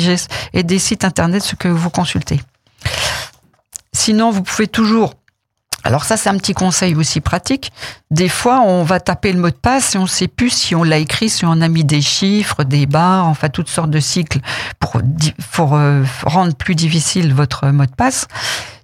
et 0.52 0.62
des 0.62 0.78
sites 0.78 1.04
internet 1.04 1.42
ce 1.42 1.54
que 1.54 1.68
vous 1.68 1.90
consultez. 1.90 2.40
Sinon, 3.92 4.30
vous 4.30 4.42
pouvez 4.42 4.66
toujours 4.66 5.14
alors 5.82 6.04
ça, 6.04 6.16
c'est 6.16 6.28
un 6.28 6.36
petit 6.36 6.52
conseil 6.52 6.94
aussi 6.94 7.20
pratique. 7.20 7.72
Des 8.10 8.28
fois, 8.28 8.60
on 8.60 8.82
va 8.82 9.00
taper 9.00 9.32
le 9.32 9.40
mot 9.40 9.48
de 9.48 9.54
passe 9.54 9.94
et 9.94 9.98
on 9.98 10.02
ne 10.02 10.08
sait 10.08 10.28
plus 10.28 10.50
si 10.50 10.74
on 10.74 10.82
l'a 10.82 10.98
écrit, 10.98 11.30
si 11.30 11.44
on 11.44 11.60
a 11.60 11.68
mis 11.68 11.84
des 11.84 12.02
chiffres, 12.02 12.64
des 12.64 12.86
barres, 12.86 13.26
enfin 13.26 13.48
toutes 13.48 13.68
sortes 13.68 13.90
de 13.90 14.00
cycles 14.00 14.40
pour, 14.78 15.00
pour 15.52 15.76
euh, 15.76 16.02
rendre 16.24 16.54
plus 16.54 16.74
difficile 16.74 17.32
votre 17.32 17.68
mot 17.68 17.86
de 17.86 17.94
passe. 17.94 18.26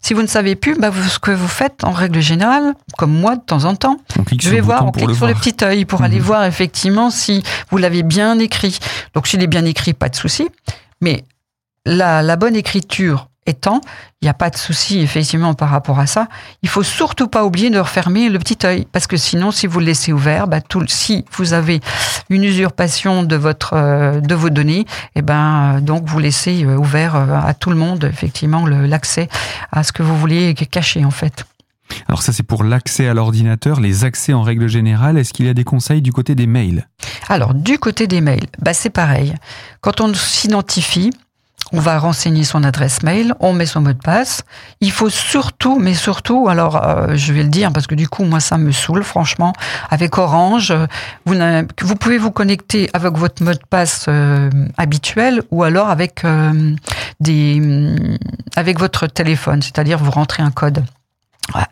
Si 0.00 0.14
vous 0.14 0.22
ne 0.22 0.26
savez 0.26 0.54
plus, 0.54 0.76
bah, 0.78 0.90
ce 1.08 1.18
que 1.18 1.32
vous 1.32 1.48
faites 1.48 1.82
en 1.84 1.90
règle 1.90 2.20
générale, 2.20 2.74
comme 2.96 3.12
moi 3.12 3.36
de 3.36 3.42
temps 3.42 3.64
en 3.64 3.74
temps, 3.74 3.98
je 4.40 4.50
vais 4.50 4.60
voir, 4.60 4.86
on 4.86 4.92
clique 4.92 5.14
sur 5.14 5.26
le 5.26 5.34
petit 5.34 5.56
œil 5.64 5.84
pour 5.84 6.02
aller 6.02 6.18
mhm. 6.18 6.24
voir 6.24 6.44
effectivement 6.44 7.10
si 7.10 7.42
vous 7.70 7.78
l'avez 7.78 8.04
bien 8.04 8.38
écrit. 8.38 8.78
Donc 9.14 9.26
s'il 9.26 9.42
est 9.42 9.48
bien 9.48 9.64
écrit, 9.64 9.92
pas 9.92 10.08
de 10.08 10.16
souci. 10.16 10.48
Mais 11.00 11.24
la, 11.84 12.22
la 12.22 12.36
bonne 12.36 12.56
écriture 12.56 13.28
étant, 13.46 13.80
il 14.20 14.26
n'y 14.26 14.28
a 14.28 14.34
pas 14.34 14.50
de 14.50 14.56
souci 14.56 15.00
effectivement 15.00 15.54
par 15.54 15.70
rapport 15.70 15.98
à 15.98 16.06
ça. 16.06 16.28
Il 16.62 16.68
faut 16.68 16.82
surtout 16.82 17.28
pas 17.28 17.44
oublier 17.44 17.70
de 17.70 17.78
refermer 17.78 18.28
le 18.28 18.38
petit 18.38 18.58
œil 18.64 18.86
parce 18.90 19.06
que 19.06 19.16
sinon, 19.16 19.50
si 19.50 19.66
vous 19.66 19.80
le 19.80 19.86
laissez 19.86 20.12
ouvert, 20.12 20.48
bah, 20.48 20.60
tout, 20.60 20.84
si 20.88 21.24
vous 21.32 21.52
avez 21.52 21.80
une 22.30 22.44
usurpation 22.44 23.22
de 23.22 23.36
votre 23.36 23.74
euh, 23.74 24.20
de 24.20 24.34
vos 24.34 24.50
données, 24.50 24.80
et 24.80 24.86
eh 25.16 25.22
ben 25.22 25.76
euh, 25.76 25.80
donc 25.80 26.04
vous 26.06 26.18
laissez 26.18 26.64
euh, 26.64 26.76
ouvert 26.76 27.14
à 27.16 27.54
tout 27.54 27.70
le 27.70 27.76
monde 27.76 28.04
effectivement 28.04 28.66
l'accès 28.66 29.28
à 29.72 29.82
ce 29.82 29.92
que 29.92 30.02
vous 30.02 30.16
vouliez 30.16 30.54
cacher 30.54 31.04
en 31.04 31.10
fait. 31.10 31.44
Alors 32.08 32.22
ça 32.22 32.32
c'est 32.32 32.42
pour 32.42 32.64
l'accès 32.64 33.06
à 33.06 33.14
l'ordinateur, 33.14 33.80
les 33.80 34.04
accès 34.04 34.32
en 34.32 34.42
règle 34.42 34.68
générale. 34.68 35.18
Est-ce 35.18 35.32
qu'il 35.32 35.46
y 35.46 35.48
a 35.48 35.54
des 35.54 35.64
conseils 35.64 36.02
du 36.02 36.12
côté 36.12 36.34
des 36.34 36.46
mails? 36.46 36.88
Alors 37.28 37.54
du 37.54 37.78
côté 37.78 38.06
des 38.06 38.20
mails, 38.20 38.46
bah, 38.60 38.74
c'est 38.74 38.90
pareil. 38.90 39.34
Quand 39.80 40.00
on 40.00 40.12
s'identifie, 40.14 41.10
on 41.72 41.80
va 41.80 41.98
renseigner 41.98 42.44
son 42.44 42.62
adresse 42.62 43.02
mail, 43.02 43.34
on 43.40 43.52
met 43.52 43.66
son 43.66 43.80
mot 43.80 43.92
de 43.92 43.98
passe. 43.98 44.42
Il 44.80 44.92
faut 44.92 45.10
surtout, 45.10 45.78
mais 45.78 45.94
surtout, 45.94 46.48
alors 46.48 46.82
euh, 46.82 47.16
je 47.16 47.32
vais 47.32 47.42
le 47.42 47.48
dire 47.48 47.72
parce 47.72 47.86
que 47.86 47.94
du 47.94 48.08
coup 48.08 48.24
moi 48.24 48.40
ça 48.40 48.56
me 48.56 48.70
saoule 48.70 49.02
franchement, 49.02 49.52
avec 49.90 50.16
Orange, 50.16 50.72
vous, 51.24 51.34
vous 51.82 51.96
pouvez 51.96 52.18
vous 52.18 52.30
connecter 52.30 52.88
avec 52.92 53.14
votre 53.14 53.42
mot 53.42 53.52
de 53.52 53.58
passe 53.68 54.06
euh, 54.08 54.50
habituel 54.76 55.42
ou 55.50 55.64
alors 55.64 55.88
avec 55.88 56.24
euh, 56.24 56.74
des 57.20 57.94
avec 58.54 58.78
votre 58.78 59.06
téléphone, 59.06 59.62
c'est-à-dire 59.62 59.98
vous 59.98 60.10
rentrez 60.10 60.42
un 60.42 60.50
code. 60.50 60.84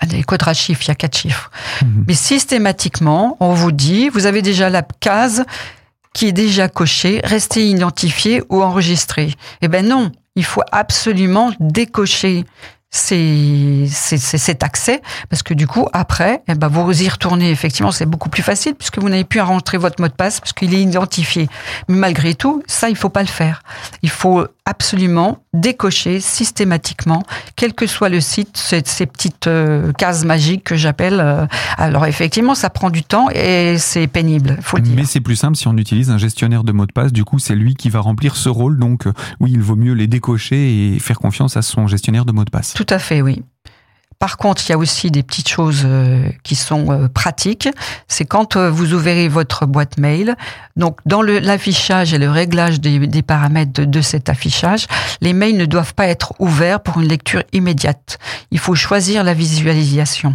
Des 0.06 0.22
codes 0.22 0.42
à 0.46 0.54
chiffres, 0.54 0.82
il 0.84 0.88
y 0.88 0.90
a 0.92 0.94
quatre 0.94 1.16
chiffres. 1.16 1.50
Mhm. 1.82 2.04
Mais 2.06 2.14
systématiquement, 2.14 3.36
on 3.40 3.54
vous 3.54 3.72
dit, 3.72 4.08
vous 4.08 4.26
avez 4.26 4.40
déjà 4.40 4.70
la 4.70 4.82
case 4.82 5.44
qui 6.14 6.28
est 6.28 6.32
déjà 6.32 6.68
coché, 6.68 7.20
rester 7.24 7.66
identifié 7.66 8.42
ou 8.48 8.62
enregistré. 8.62 9.34
Eh 9.60 9.68
ben 9.68 9.86
non, 9.86 10.10
il 10.36 10.44
faut 10.44 10.62
absolument 10.72 11.52
décocher 11.60 12.44
ces, 12.94 13.88
cet 13.88 14.62
accès 14.62 15.02
parce 15.28 15.42
que 15.42 15.52
du 15.52 15.66
coup 15.66 15.88
après 15.92 16.42
eh 16.46 16.54
ben 16.54 16.68
vous 16.68 17.02
y 17.02 17.08
retournez. 17.08 17.50
Effectivement 17.50 17.90
c'est 17.90 18.06
beaucoup 18.06 18.28
plus 18.28 18.42
facile 18.42 18.76
puisque 18.76 18.98
vous 18.98 19.08
n'avez 19.08 19.24
plus 19.24 19.40
à 19.40 19.44
rentrer 19.44 19.78
votre 19.78 20.00
mot 20.00 20.06
de 20.06 20.12
passe 20.12 20.38
parce 20.38 20.52
qu'il 20.52 20.72
est 20.72 20.80
identifié. 20.80 21.48
Mais 21.88 21.96
malgré 21.96 22.34
tout 22.34 22.62
ça 22.68 22.88
il 22.88 22.96
faut 22.96 23.08
pas 23.08 23.22
le 23.22 23.28
faire. 23.28 23.62
Il 24.02 24.10
faut 24.10 24.46
absolument 24.66 25.38
décocher 25.52 26.20
systématiquement, 26.20 27.22
quel 27.56 27.74
que 27.74 27.86
soit 27.86 28.08
le 28.08 28.20
site, 28.20 28.56
ces, 28.56 28.82
ces 28.84 29.06
petites 29.06 29.46
euh, 29.46 29.92
cases 29.92 30.24
magiques 30.24 30.64
que 30.64 30.74
j'appelle. 30.74 31.20
euh, 31.20 31.46
alors 31.76 32.06
effectivement, 32.06 32.54
ça 32.54 32.70
prend 32.70 32.90
du 32.90 33.02
temps 33.02 33.28
et 33.30 33.76
c'est 33.78 34.06
pénible, 34.06 34.58
faut 34.62 34.78
le 34.78 34.82
dire. 34.82 34.96
Mais 34.96 35.04
c'est 35.04 35.20
plus 35.20 35.36
simple 35.36 35.56
si 35.56 35.68
on 35.68 35.76
utilise 35.76 36.10
un 36.10 36.18
gestionnaire 36.18 36.64
de 36.64 36.72
mots 36.72 36.86
de 36.86 36.92
passe. 36.92 37.12
Du 37.12 37.24
coup, 37.24 37.38
c'est 37.38 37.54
lui 37.54 37.74
qui 37.74 37.90
va 37.90 38.00
remplir 38.00 38.36
ce 38.36 38.48
rôle. 38.48 38.78
Donc, 38.78 39.06
euh, 39.06 39.12
oui, 39.40 39.50
il 39.52 39.60
vaut 39.60 39.76
mieux 39.76 39.92
les 39.92 40.06
décocher 40.06 40.94
et 40.94 40.98
faire 40.98 41.18
confiance 41.18 41.56
à 41.56 41.62
son 41.62 41.86
gestionnaire 41.86 42.24
de 42.24 42.32
mots 42.32 42.44
de 42.44 42.50
passe. 42.50 42.72
Tout 42.74 42.86
à 42.88 42.98
fait, 42.98 43.22
oui. 43.22 43.42
Par 44.24 44.38
contre, 44.38 44.62
il 44.66 44.70
y 44.70 44.72
a 44.72 44.78
aussi 44.78 45.10
des 45.10 45.22
petites 45.22 45.50
choses 45.50 45.82
euh, 45.84 46.26
qui 46.44 46.54
sont 46.54 46.90
euh, 46.90 47.08
pratiques. 47.08 47.68
C'est 48.08 48.24
quand 48.24 48.56
euh, 48.56 48.70
vous 48.70 48.94
ouvrez 48.94 49.28
votre 49.28 49.66
boîte 49.66 49.98
mail. 49.98 50.34
Donc, 50.76 50.98
dans 51.04 51.20
l'affichage 51.20 52.14
et 52.14 52.18
le 52.18 52.30
réglage 52.30 52.80
des, 52.80 53.20
paramètres 53.20 53.82
de, 53.84 54.00
cet 54.00 54.30
affichage, 54.30 54.86
les 55.20 55.34
mails 55.34 55.58
ne 55.58 55.66
doivent 55.66 55.92
pas 55.92 56.06
être 56.06 56.32
ouverts 56.38 56.80
pour 56.80 57.02
une 57.02 57.08
lecture 57.08 57.42
immédiate. 57.52 58.18
Il 58.50 58.58
faut 58.58 58.74
choisir 58.74 59.24
la 59.24 59.34
visualisation. 59.34 60.34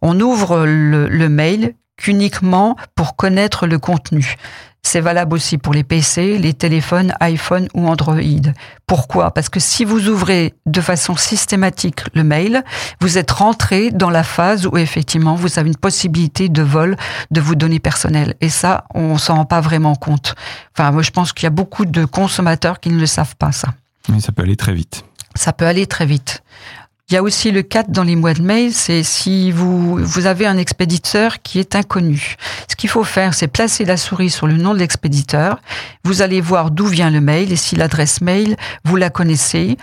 On 0.00 0.18
ouvre 0.18 0.66
le 0.66 1.28
mail 1.28 1.74
qu'uniquement 1.96 2.74
pour 2.96 3.14
connaître 3.14 3.68
le 3.68 3.78
contenu. 3.78 4.34
C'est 4.84 5.00
valable 5.00 5.34
aussi 5.34 5.58
pour 5.58 5.72
les 5.72 5.84
PC, 5.84 6.38
les 6.38 6.54
téléphones, 6.54 7.14
iPhone 7.20 7.68
ou 7.72 7.86
Android. 7.86 8.18
Pourquoi? 8.86 9.30
Parce 9.32 9.48
que 9.48 9.60
si 9.60 9.84
vous 9.84 10.08
ouvrez 10.08 10.54
de 10.66 10.80
façon 10.80 11.16
systématique 11.16 12.00
le 12.14 12.24
mail, 12.24 12.64
vous 13.00 13.16
êtes 13.16 13.30
rentré 13.30 13.90
dans 13.90 14.10
la 14.10 14.24
phase 14.24 14.66
où 14.66 14.76
effectivement 14.76 15.36
vous 15.36 15.58
avez 15.58 15.68
une 15.68 15.76
possibilité 15.76 16.48
de 16.48 16.62
vol 16.62 16.96
de 17.30 17.40
vos 17.40 17.54
données 17.54 17.78
personnelles. 17.78 18.34
Et 18.40 18.48
ça, 18.48 18.84
on 18.92 19.18
s'en 19.18 19.36
rend 19.36 19.44
pas 19.44 19.60
vraiment 19.60 19.94
compte. 19.94 20.34
Enfin, 20.76 20.90
moi, 20.90 21.02
je 21.02 21.10
pense 21.10 21.32
qu'il 21.32 21.44
y 21.44 21.46
a 21.46 21.50
beaucoup 21.50 21.84
de 21.84 22.04
consommateurs 22.04 22.80
qui 22.80 22.90
ne 22.90 22.98
le 22.98 23.06
savent 23.06 23.36
pas, 23.36 23.52
ça. 23.52 23.68
Mais 24.08 24.20
ça 24.20 24.32
peut 24.32 24.42
aller 24.42 24.56
très 24.56 24.74
vite. 24.74 25.04
Ça 25.36 25.52
peut 25.52 25.66
aller 25.66 25.86
très 25.86 26.06
vite. 26.06 26.42
Il 27.08 27.14
y 27.14 27.16
a 27.16 27.22
aussi 27.22 27.50
le 27.50 27.62
4 27.62 27.90
dans 27.90 28.04
les 28.04 28.16
mois 28.16 28.32
de 28.32 28.42
mail, 28.42 28.72
c'est 28.72 29.02
si 29.02 29.50
vous, 29.50 29.96
vous 29.98 30.26
avez 30.26 30.46
un 30.46 30.56
expéditeur 30.56 31.42
qui 31.42 31.58
est 31.58 31.74
inconnu. 31.74 32.36
Ce 32.70 32.76
qu'il 32.76 32.88
faut 32.88 33.04
faire, 33.04 33.34
c'est 33.34 33.48
placer 33.48 33.84
la 33.84 33.96
souris 33.96 34.30
sur 34.30 34.46
le 34.46 34.56
nom 34.56 34.72
de 34.72 34.78
l'expéditeur. 34.78 35.60
Vous 36.04 36.22
allez 36.22 36.40
voir 36.40 36.70
d'où 36.70 36.86
vient 36.86 37.10
le 37.10 37.20
mail 37.20 37.52
et 37.52 37.56
si 37.56 37.76
l'adresse 37.76 38.20
mail, 38.22 38.56
vous 38.84 38.96
la 38.96 39.10
connaissez 39.10 39.76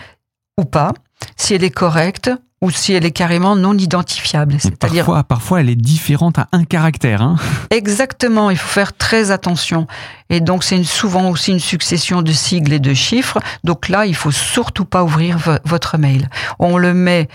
ou 0.58 0.64
pas, 0.64 0.92
si 1.36 1.54
elle 1.54 1.62
est 1.62 1.70
correcte 1.70 2.30
ou 2.62 2.70
si 2.70 2.92
elle 2.92 3.06
est 3.06 3.10
carrément 3.10 3.56
non 3.56 3.76
identifiable. 3.76 4.56
C'est-à-dire 4.58 5.06
parfois, 5.06 5.24
parfois, 5.24 5.60
elle 5.60 5.70
est 5.70 5.76
différente 5.76 6.38
à 6.38 6.48
un 6.52 6.64
caractère. 6.64 7.22
Hein. 7.22 7.36
Exactement, 7.70 8.50
il 8.50 8.56
faut 8.58 8.68
faire 8.68 8.92
très 8.96 9.30
attention. 9.30 9.86
Et 10.28 10.40
donc 10.40 10.62
c'est 10.62 10.82
souvent 10.84 11.30
aussi 11.30 11.52
une 11.52 11.60
succession 11.60 12.20
de 12.22 12.32
sigles 12.32 12.72
et 12.74 12.78
de 12.80 12.92
chiffres. 12.92 13.38
Donc 13.64 13.88
là, 13.88 14.04
il 14.06 14.14
faut 14.14 14.30
surtout 14.30 14.84
pas 14.84 15.02
ouvrir 15.04 15.38
vo- 15.38 15.56
votre 15.64 15.96
mail. 15.96 16.28
On 16.58 16.76
le 16.76 16.92
met 16.92 17.28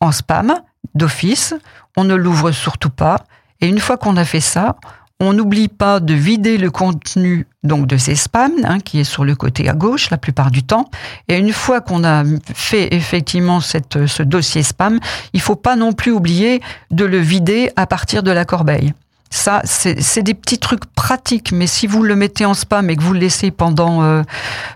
en 0.00 0.10
spam 0.10 0.54
d'office, 0.94 1.54
on 1.96 2.04
ne 2.04 2.14
l'ouvre 2.14 2.50
surtout 2.50 2.90
pas. 2.90 3.18
Et 3.60 3.68
une 3.68 3.78
fois 3.78 3.96
qu'on 3.96 4.16
a 4.16 4.24
fait 4.24 4.40
ça, 4.40 4.76
on 5.20 5.32
n'oublie 5.32 5.68
pas 5.68 6.00
de 6.00 6.14
vider 6.14 6.58
le 6.58 6.70
contenu 6.70 7.46
donc 7.62 7.86
de 7.86 7.96
ces 7.96 8.14
spams, 8.14 8.52
hein, 8.64 8.80
qui 8.80 9.00
est 9.00 9.04
sur 9.04 9.24
le 9.24 9.34
côté 9.34 9.68
à 9.68 9.72
gauche 9.72 10.10
la 10.10 10.18
plupart 10.18 10.50
du 10.50 10.62
temps. 10.62 10.90
Et 11.28 11.38
une 11.38 11.52
fois 11.52 11.80
qu'on 11.80 12.04
a 12.04 12.24
fait 12.52 12.92
effectivement 12.94 13.60
cette, 13.60 14.06
ce 14.06 14.22
dossier 14.22 14.62
spam, 14.62 14.98
il 15.32 15.40
faut 15.40 15.56
pas 15.56 15.76
non 15.76 15.92
plus 15.92 16.10
oublier 16.10 16.60
de 16.90 17.04
le 17.04 17.18
vider 17.18 17.70
à 17.76 17.86
partir 17.86 18.22
de 18.22 18.30
la 18.30 18.44
corbeille. 18.44 18.92
Ça, 19.30 19.62
c'est 19.64 20.22
des 20.22 20.34
petits 20.34 20.58
trucs 20.58 20.84
pratiques, 20.84 21.50
mais 21.50 21.66
si 21.66 21.88
vous 21.88 22.04
le 22.04 22.14
mettez 22.14 22.44
en 22.44 22.54
spam 22.54 22.88
et 22.88 22.94
que 22.94 23.02
vous 23.02 23.14
le 23.14 23.18
laissez 23.18 23.50
pendant, 23.50 24.04
euh, 24.04 24.22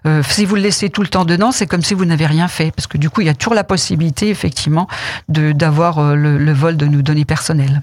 euh, 0.05 0.21
si 0.29 0.45
vous 0.47 0.57
le 0.57 0.63
laissez 0.63 0.91
tout 0.91 1.03
le 1.03 1.07
temps 1.07 1.25
dedans, 1.25 1.53
c'est 1.53 1.69
comme 1.69 1.83
si 1.83 1.95
vous 1.95 2.05
n'avez 2.05 2.27
rien 2.27 2.49
fait, 2.49 2.73
parce 2.73 2.89
que 2.89 2.99
du 2.99 3.09
coup, 3.09 3.21
il 3.21 3.29
y 3.29 3.31
a 3.31 3.35
toujours 3.35 3.55
la 3.55 3.63
possibilité, 3.63 4.31
effectivement, 4.31 4.89
d'avoir 5.29 6.01
euh, 6.01 6.17
le, 6.17 6.39
le 6.39 6.53
vol 6.53 6.77
de 6.77 6.87
nos 6.87 7.03
données 7.03 7.25
personnelles. 7.25 7.83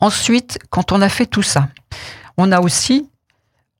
Ensuite, 0.00 0.58
quand 0.70 0.92
on 0.92 1.00
a 1.02 1.08
fait 1.08 1.26
tout 1.26 1.42
ça, 1.42 1.68
on 2.36 2.52
a 2.52 2.60
aussi 2.60 3.08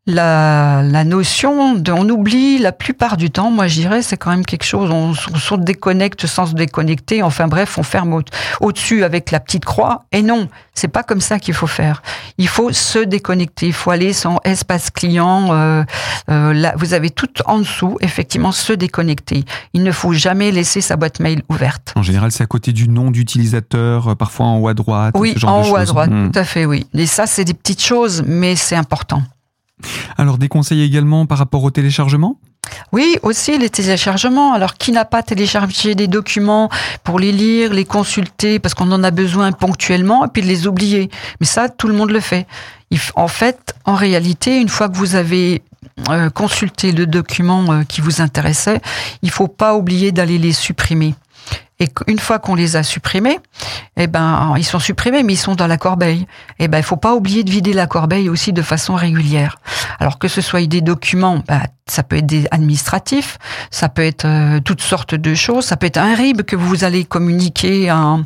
la, 0.09 0.83
la 0.83 1.05
notion 1.05 1.75
de, 1.75 1.93
on 1.93 2.09
oublie 2.09 2.59
la 2.59 2.73
plupart 2.73 3.17
du 3.19 3.31
temps, 3.31 3.51
moi 3.51 3.67
je 3.69 3.75
dirais, 3.75 4.03
c'est 4.03 4.17
quand 4.17 4.31
même 4.31 4.45
quelque 4.45 4.65
chose, 4.65 4.91
on, 4.91 5.15
se 5.15 5.55
déconnecte 5.55 6.27
sans 6.27 6.47
se 6.47 6.55
déconnecter, 6.55 7.23
enfin 7.23 7.47
bref, 7.47 7.77
on 7.79 7.83
ferme 7.83 8.15
au- 8.15 8.23
au-dessus 8.61 9.05
avec 9.05 9.31
la 9.31 9.39
petite 9.39 9.65
croix, 9.67 10.05
et 10.11 10.23
non, 10.23 10.49
c'est 10.75 10.89
pas 10.89 11.03
comme 11.03 11.21
ça 11.21 11.39
qu'il 11.39 11.53
faut 11.55 11.67
faire. 11.67 12.03
Il 12.39 12.49
faut 12.49 12.73
se 12.73 12.99
déconnecter, 12.99 13.67
il 13.67 13.73
faut 13.73 13.91
aller 13.91 14.13
sans 14.15 14.39
espace 14.45 14.91
client, 14.91 15.49
euh, 15.53 15.85
euh, 16.31 16.53
là, 16.55 16.73
vous 16.77 16.95
avez 16.95 17.11
tout 17.11 17.29
en 17.45 17.59
dessous, 17.59 17.99
effectivement, 18.01 18.51
se 18.53 18.73
déconnecter. 18.73 19.45
Il 19.75 19.83
ne 19.83 19.93
faut 19.93 20.13
jamais 20.15 20.51
laisser 20.53 20.81
sa 20.81 20.97
boîte 20.97 21.21
mail 21.21 21.43
ouverte. 21.51 21.93
En 21.97 22.03
général, 22.03 22.33
c'est 22.33 22.43
à 22.43 22.47
côté 22.47 22.73
du 22.73 22.89
nom 22.89 23.11
d'utilisateur, 23.11 24.09
euh, 24.09 24.15
parfois 24.15 24.47
en 24.47 24.57
haut 24.59 24.69
à 24.69 24.75
droite. 24.75 25.15
Oui, 25.19 25.33
ce 25.35 25.41
genre 25.41 25.51
en 25.51 25.69
haut 25.71 25.77
à 25.77 25.85
droite, 25.85 26.11
Hmm. 26.11 26.31
tout 26.31 26.39
à 26.39 26.45
fait, 26.45 26.65
oui. 26.65 26.87
Et 26.95 27.07
ça, 27.07 27.27
c'est 27.27 27.45
des 27.45 27.55
petites 27.55 27.83
choses, 27.83 28.23
mais 28.27 28.57
c'est 28.57 28.77
important. 28.77 29.23
Alors, 30.17 30.39
des 30.39 30.49
conseils 30.49 30.83
également 30.83 31.27
par 31.27 31.39
rapport 31.39 31.63
au 31.63 31.71
téléchargement? 31.71 32.39
Oui, 32.93 33.17
aussi 33.23 33.57
les 33.59 33.71
téléchargements. 33.71 34.53
Alors, 34.53 34.75
qui 34.75 34.93
n'a 34.93 35.05
pas 35.05 35.23
téléchargé 35.23 35.95
des 35.95 36.07
documents 36.07 36.69
pour 37.05 37.19
les 37.19 37.33
lire, 37.33 37.73
les 37.73 37.85
consulter, 37.85 38.59
parce 38.59 38.75
qu'on 38.75 38.91
en 38.93 39.03
a 39.05 39.11
besoin 39.11 39.53
ponctuellement, 39.53 40.25
et 40.25 40.29
puis 40.29 40.43
de 40.43 40.47
les 40.47 40.67
oublier? 40.67 41.11
Mais 41.41 41.47
ça, 41.47 41.69
tout 41.69 41.89
le 41.89 41.95
monde 41.95 42.11
le 42.11 42.21
fait. 42.21 42.47
En 43.15 43.29
fait, 43.29 43.75
en 43.85 43.95
réalité, 43.95 44.61
une 44.61 44.69
fois 44.69 44.89
que 44.89 44.97
vous 44.97 45.15
avez 45.15 45.63
euh, 46.11 46.31
consulté 46.31 46.93
le 46.93 47.07
document 47.07 47.73
euh, 47.73 47.83
qui 47.83 48.01
vous 48.01 48.21
intéressait, 48.21 48.81
il 49.23 49.31
faut 49.31 49.49
pas 49.49 49.75
oublier 49.75 50.13
d'aller 50.13 50.39
les 50.39 50.53
supprimer. 50.53 51.15
Et 51.81 51.89
une 52.09 52.19
fois 52.19 52.39
qu'on 52.41 52.57
les 52.57 52.75
a 52.75 52.83
supprimés, 52.83 53.39
eh 53.97 54.09
ben, 54.09 54.55
ils 54.57 54.65
sont 54.65 54.81
supprimés, 54.81 55.23
mais 55.23 55.35
ils 55.35 55.37
sont 55.39 55.55
dans 55.55 55.69
la 55.69 55.77
corbeille. 55.77 56.27
Eh 56.59 56.67
ben, 56.67 56.79
il 56.79 56.83
faut 56.85 56.97
pas 56.97 57.15
oublier 57.15 57.45
de 57.45 57.51
vider 57.51 57.73
la 57.73 57.87
corbeille 57.87 58.29
aussi 58.29 58.53
de 58.53 58.63
façon 58.63 58.95
régulière. 58.97 59.59
Alors 60.01 60.19
que 60.19 60.27
ce 60.27 60.41
soit 60.41 60.67
des 60.67 60.81
documents, 60.81 61.41
bah, 61.47 61.61
ça 61.87 62.03
peut 62.03 62.17
être 62.17 62.27
des 62.27 62.47
administratifs, 62.51 63.39
ça 63.71 63.89
peut 63.89 64.03
être 64.05 64.25
euh, 64.27 64.61
toutes 64.61 64.83
sortes 64.83 65.15
de 65.15 65.35
choses, 65.35 65.65
ça 65.67 65.77
peut 65.77 65.87
être 65.87 65.97
un 65.99 66.15
RIB 66.15 66.43
que 66.43 66.57
vous 66.57 66.83
allez 66.85 67.05
communiquer 67.05 67.89
à, 67.89 68.17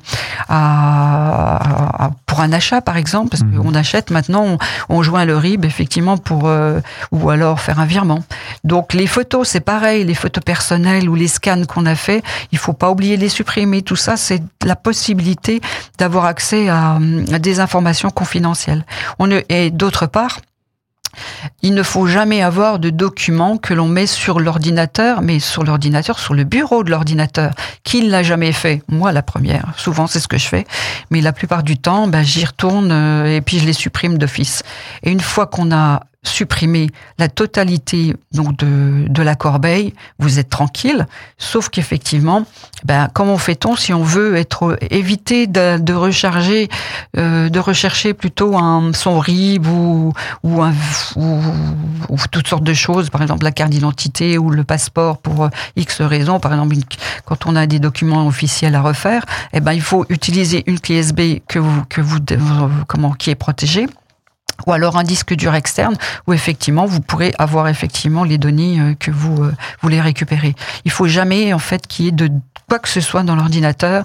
à- 0.48 2.04
à- 2.06 2.10
pour 2.26 2.40
un 2.40 2.52
achat 2.52 2.80
par 2.80 2.96
exemple, 2.96 3.28
parce 3.30 3.42
Mhm. 3.44 3.62
qu'on 3.62 3.74
achète 3.74 4.10
maintenant, 4.10 4.44
on, 4.44 4.58
on 4.88 5.02
joint 5.02 5.24
le 5.24 5.36
RIB 5.36 5.64
effectivement 5.64 6.16
pour 6.16 6.48
euh, 6.48 6.80
ou 7.12 7.30
alors 7.30 7.60
faire 7.60 7.78
un 7.80 7.84
virement. 7.86 8.20
Donc 8.64 8.94
les 8.94 9.06
photos, 9.06 9.48
c'est 9.48 9.60
pareil, 9.60 10.04
les 10.04 10.14
photos 10.14 10.42
personnelles 10.42 11.08
ou 11.08 11.14
les 11.14 11.28
scans 11.28 11.64
qu'on 11.66 11.86
a 11.86 11.94
fait, 11.94 12.22
il 12.50 12.58
faut 12.58 12.72
pas 12.72 12.90
oublier 12.90 13.16
les 13.16 13.28
supprimer. 13.28 13.41
Tout 13.82 13.96
ça, 13.96 14.16
c'est 14.16 14.42
la 14.64 14.76
possibilité 14.76 15.60
d'avoir 15.98 16.24
accès 16.24 16.68
à, 16.68 16.98
des 17.00 17.60
informations 17.60 18.10
confidentielles. 18.10 18.84
Et 19.48 19.70
d'autre 19.70 20.06
part, 20.06 20.38
il 21.62 21.74
ne 21.74 21.82
faut 21.82 22.06
jamais 22.06 22.42
avoir 22.42 22.78
de 22.78 22.90
documents 22.90 23.58
que 23.58 23.74
l'on 23.74 23.88
met 23.88 24.06
sur 24.06 24.40
l'ordinateur, 24.40 25.22
mais 25.22 25.40
sur 25.40 25.64
l'ordinateur, 25.64 26.18
sur 26.18 26.34
le 26.34 26.44
bureau 26.44 26.84
de 26.84 26.90
l'ordinateur. 26.90 27.52
Qui 27.84 28.02
ne 28.02 28.10
l'a 28.10 28.22
jamais 28.22 28.52
fait? 28.52 28.82
Moi, 28.88 29.12
la 29.12 29.22
première. 29.22 29.72
Souvent, 29.76 30.06
c'est 30.06 30.20
ce 30.20 30.28
que 30.28 30.38
je 30.38 30.48
fais. 30.48 30.66
Mais 31.10 31.20
la 31.20 31.32
plupart 31.32 31.62
du 31.62 31.76
temps, 31.76 32.08
ben, 32.08 32.22
j'y 32.22 32.44
retourne 32.44 32.90
euh, 32.90 33.36
et 33.36 33.40
puis 33.40 33.58
je 33.58 33.66
les 33.66 33.72
supprime 33.72 34.18
d'office. 34.18 34.62
Et 35.02 35.10
une 35.10 35.20
fois 35.20 35.46
qu'on 35.46 35.72
a 35.72 36.00
supprimé 36.24 36.88
la 37.18 37.28
totalité 37.28 38.14
donc 38.32 38.56
de, 38.56 39.06
de 39.08 39.22
la 39.22 39.34
corbeille, 39.34 39.92
vous 40.20 40.38
êtes 40.38 40.48
tranquille. 40.48 41.06
Sauf 41.36 41.68
qu'effectivement, 41.68 42.44
ben, 42.84 43.08
comment 43.12 43.38
fait-on 43.38 43.74
si 43.74 43.92
on 43.92 44.04
veut 44.04 44.36
être 44.36 44.78
éviter 44.90 45.48
de, 45.48 45.78
de 45.78 45.92
recharger, 45.92 46.68
euh, 47.16 47.48
de 47.48 47.58
rechercher 47.58 48.14
plutôt 48.14 48.56
un 48.56 48.92
son 48.92 49.18
RIB 49.18 49.66
ou 49.66 50.12
ou, 50.44 50.62
un, 50.62 50.72
ou, 51.16 51.40
ou 52.08 52.16
toutes 52.30 52.46
sortes 52.46 52.64
de 52.64 52.74
choses, 52.74 53.10
par 53.10 53.22
exemple 53.22 53.44
la 53.44 53.52
carte 53.52 53.70
d'identité 53.70 54.38
ou 54.38 54.50
le 54.50 54.62
passeport 54.62 55.18
pour 55.18 55.44
euh, 55.44 55.48
X 55.76 56.02
raisons, 56.02 56.38
par 56.38 56.52
exemple 56.52 56.76
quand 57.24 57.46
on 57.46 57.56
a 57.56 57.66
des 57.66 57.80
documents 57.80 58.26
officiels 58.26 58.74
à 58.74 58.80
refaire, 58.82 59.24
eh 59.52 59.60
ben 59.60 59.72
il 59.72 59.82
faut 59.82 60.06
utiliser 60.08 60.62
une 60.66 60.78
clé 60.78 61.00
USB 61.00 61.40
que 61.48 61.58
vous 61.58 61.82
que 61.88 62.00
vous 62.00 62.18
comment 62.86 63.12
qui 63.12 63.30
est 63.30 63.34
protégée 63.34 63.86
ou 64.66 64.72
alors 64.72 64.96
un 64.96 65.02
disque 65.04 65.34
dur 65.34 65.54
externe 65.54 65.96
où 66.26 66.32
effectivement 66.32 66.86
vous 66.86 67.00
pourrez 67.00 67.32
avoir 67.38 67.68
effectivement 67.68 68.24
les 68.24 68.38
données 68.38 68.80
euh, 68.80 68.94
que 68.98 69.10
vous 69.10 69.42
euh, 69.44 69.52
voulez 69.82 70.00
récupérer. 70.00 70.54
Il 70.84 70.90
faut 70.90 71.06
jamais 71.08 71.52
en 71.52 71.58
fait 71.58 71.86
qu'il 71.86 72.04
y 72.04 72.08
ait 72.08 72.12
de 72.12 72.30
quoi 72.68 72.78
que 72.78 72.88
ce 72.88 73.00
soit 73.00 73.22
dans 73.22 73.36
l'ordinateur, 73.36 74.04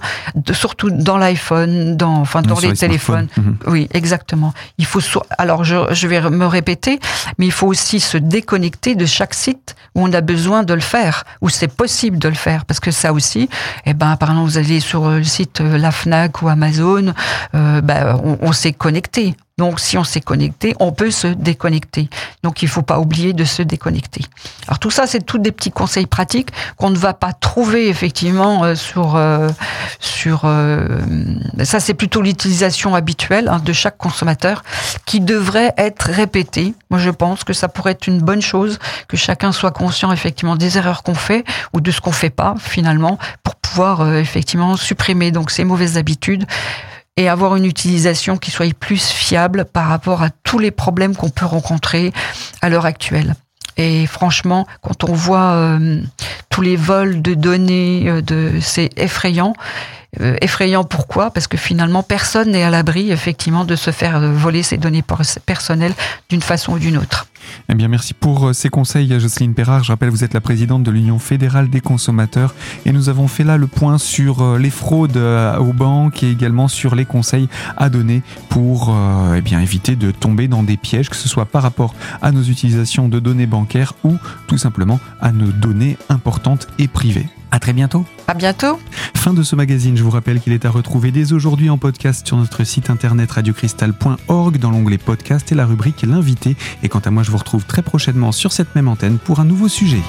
surtout 0.52 0.90
dans 0.90 1.18
l'iPhone, 1.18 1.96
dans 1.96 2.16
enfin 2.18 2.42
dans 2.42 2.56
les 2.60 2.74
téléphones. 2.76 3.28
Mhm. 3.38 3.58
Oui, 3.68 3.88
exactement. 3.94 4.54
Il 4.78 4.86
faut 4.86 5.00
sur- 5.00 5.24
alors 5.38 5.64
je, 5.64 5.78
je 5.92 6.08
vais 6.08 6.20
me 6.30 6.46
répéter, 6.46 7.00
mais 7.38 7.46
il 7.46 7.52
faut 7.52 7.68
aussi 7.68 8.00
se 8.00 8.18
déconnecter 8.18 8.96
de 8.96 9.06
chaque 9.06 9.34
site 9.36 9.76
où 9.96 10.04
on 10.04 10.12
a 10.12 10.22
besoin 10.22 10.64
de 10.64 10.74
le 10.74 10.82
faire, 10.82 11.24
où 11.42 11.50
c'est 11.50 11.70
possible 11.74 12.18
de 12.18 12.28
le 12.28 12.36
faire, 12.36 12.66
parce 12.66 12.80
que 12.80 12.92
ça 12.92 13.14
aussi, 13.14 13.48
eh 13.86 13.94
ben 13.94 14.16
par 14.18 14.32
exemple 14.32 14.50
vous 14.50 14.58
allez 14.58 14.80
sur 14.82 15.08
le 15.10 15.24
site 15.24 15.62
euh, 15.62 15.78
la 15.78 15.92
Fnac 15.92 16.42
ou 16.42 16.50
Amazon, 16.50 17.14
euh, 17.56 17.80
ben, 17.82 18.20
on, 18.24 18.38
on 18.42 18.52
s'est 18.52 18.74
connecté. 18.74 19.36
Donc 19.58 19.80
si 19.80 19.98
on 19.98 20.04
s'est 20.04 20.22
connecté, 20.22 20.76
on 20.80 20.92
peut 20.92 21.10
se 21.10 21.26
déconnecter. 21.26 22.10
Donc 22.44 22.62
il 22.62 22.66
ne 22.66 22.70
faut 22.70 22.84
pas 22.84 23.00
oublier 23.00 23.34
de 23.34 23.44
se 23.44 23.64
déconnecter. 23.64 24.22
Alors 24.68 24.78
tout 24.78 24.92
ça, 24.92 25.08
c'est 25.08 25.26
tous 25.26 25.40
des 25.40 25.52
petits 25.52 25.72
conseils 25.72 26.06
pratiques 26.06 26.50
qu'on 26.76 26.92
ne 26.92 26.98
va 26.98 27.16
pas 27.16 27.34
trouver 27.34 27.90
effectivement 27.90 28.64
euh, 28.64 28.76
sur 28.76 29.16
euh, 29.16 29.50
sur 30.00 30.42
euh, 30.46 31.00
ça 31.64 31.80
c'est 31.80 31.96
plutôt 31.96 32.22
l'utilisation 32.22 32.94
habituelle 32.94 33.48
hein, 33.48 33.58
de 33.58 33.74
chaque 33.74 33.98
consommateur 33.98 34.62
qui 35.08 35.22
devrait 35.22 35.74
être 35.78 36.04
répétée. 36.04 36.76
Moi 36.92 37.00
je 37.00 37.10
pense 37.10 37.44
que 37.44 37.54
ça 37.54 37.68
pourrait 37.68 37.94
être 37.94 38.06
une 38.06 38.20
bonne 38.20 38.44
chose 38.44 38.78
que 39.08 39.18
chacun 39.18 39.52
soit 39.52 39.72
conscient 39.72 40.12
effectivement 40.12 40.56
des 40.56 40.78
erreurs 40.78 41.02
qu'on 41.02 41.16
fait 41.16 41.44
ou 41.74 41.82
de 41.82 41.90
ce 41.90 42.00
qu'on 42.00 42.12
fait 42.12 42.30
pas 42.30 42.54
finalement 42.60 43.18
pour 43.42 43.56
pouvoir 43.56 44.16
effectivement 44.18 44.78
supprimer 44.78 45.32
donc 45.32 45.50
ces 45.50 45.64
mauvaises 45.64 45.98
habitudes 45.98 46.46
et 47.18 47.28
avoir 47.28 47.56
une 47.56 47.66
utilisation 47.66 48.38
qui 48.38 48.52
soit 48.52 48.74
plus 48.74 49.08
fiable 49.08 49.66
par 49.66 49.88
rapport 49.88 50.22
à 50.22 50.30
tous 50.30 50.60
les 50.60 50.72
problèmes 50.72 51.16
qu'on 51.16 51.30
peut 51.30 51.46
rencontrer 51.46 52.14
à 52.62 52.70
l'heure 52.70 52.86
actuelle. 52.86 53.36
Et 53.76 54.08
franchement, 54.08 54.66
quand 54.82 55.04
on 55.04 55.14
voit 55.14 55.52
euh, 55.52 56.02
tous 56.50 56.62
les 56.62 56.76
vols 56.76 57.22
de 57.22 57.34
données, 57.34 58.06
euh, 58.08 58.22
de, 58.22 58.54
c'est 58.62 58.90
effrayant. 58.98 59.54
Euh, 60.22 60.36
effrayant 60.42 60.84
pourquoi? 60.84 61.30
Parce 61.30 61.48
que 61.48 61.58
finalement, 61.58 62.02
personne 62.02 62.52
n'est 62.52 62.64
à 62.64 62.72
l'abri, 62.72 63.12
effectivement, 63.12 63.66
de 63.66 63.76
se 63.76 63.92
faire 63.92 64.20
voler 64.20 64.64
ses 64.64 64.78
données 64.78 65.04
personnelles 65.46 65.94
d'une 66.30 66.42
façon 66.42 66.74
ou 66.74 66.80
d'une 66.80 66.98
autre. 66.98 67.28
Eh 67.70 67.76
bien, 67.76 67.88
merci 67.88 68.14
pour 68.14 68.54
ces 68.54 68.70
conseils, 68.70 69.20
Jocelyne 69.20 69.54
Perrard. 69.54 69.84
Je 69.84 69.92
rappelle, 69.92 70.10
vous 70.10 70.24
êtes 70.24 70.34
la 70.34 70.42
présidente 70.42 70.84
de 70.84 70.92
l'Union 70.92 71.20
fédérale 71.20 71.70
des 71.70 71.82
consommateurs 71.82 72.54
et 72.86 72.92
nous 72.92 73.10
avons 73.10 73.28
fait 73.28 73.44
là 73.44 73.58
le 73.58 73.68
point 73.68 73.98
sur 73.98 74.58
les 74.58 74.70
fraudes 74.70 75.18
aux 75.18 75.74
banques 75.74 76.24
et 76.24 76.32
également 76.32 76.68
sur 76.68 76.96
les 76.96 77.06
conseils 77.06 77.50
à 77.78 77.90
donner 77.90 78.22
pour 78.50 78.96
eh 79.36 79.56
éviter 79.56 79.96
de 79.96 80.12
tomber 80.12 80.48
dans 80.48 80.64
des 80.64 80.78
pièges, 80.78 81.10
que 81.10 81.16
ce 81.16 81.28
soit 81.28 81.46
par 81.46 81.64
rapport 81.64 81.94
à 82.22 82.32
nos 82.32 82.44
utilisations 82.44 83.10
de 83.10 83.20
données 83.20 83.48
bancaires 83.48 83.94
ou 84.04 84.16
tout 84.48 84.58
simplement 84.58 85.00
à 85.22 85.32
nos 85.32 85.52
données 85.52 85.98
importantes 86.10 86.68
et 86.80 86.88
privées. 86.88 87.28
À 87.52 87.60
très 87.60 87.74
bientôt. 87.74 88.06
À 88.28 88.34
bientôt. 88.34 88.80
Fin 89.16 89.34
de 89.34 89.44
ce 89.44 89.56
magazine. 89.56 89.98
Je 89.98 90.04
vous 90.04 90.10
rappelle 90.10 90.40
qu'il 90.40 90.54
est 90.54 90.66
à 90.66 90.70
retrouver 90.70 91.12
dès 91.12 91.34
aujourd'hui 91.34 91.70
en 91.70 91.78
podcast 91.78 92.26
sur 92.28 92.38
notre 92.38 92.64
site 92.64 92.90
internet 92.90 93.32
radiocristal.org 93.32 94.58
dans 94.58 94.72
l'onglet 94.72 94.98
podcast 94.98 95.52
et 95.52 95.56
la 95.56 95.66
rubrique 95.66 96.04
l'invité. 96.04 96.56
Et 96.84 96.90
quant 96.90 97.00
à 97.00 97.10
moi, 97.10 97.24
je 97.24 97.32
vous 97.32 97.38
retrouve 97.38 97.66
très 97.66 97.82
prochainement 97.82 98.32
sur 98.32 98.52
cette 98.52 98.76
même 98.76 98.88
antenne 98.88 99.18
pour 99.18 99.40
un 99.40 99.46
nouveau 99.46 99.68
sujet. 99.68 100.02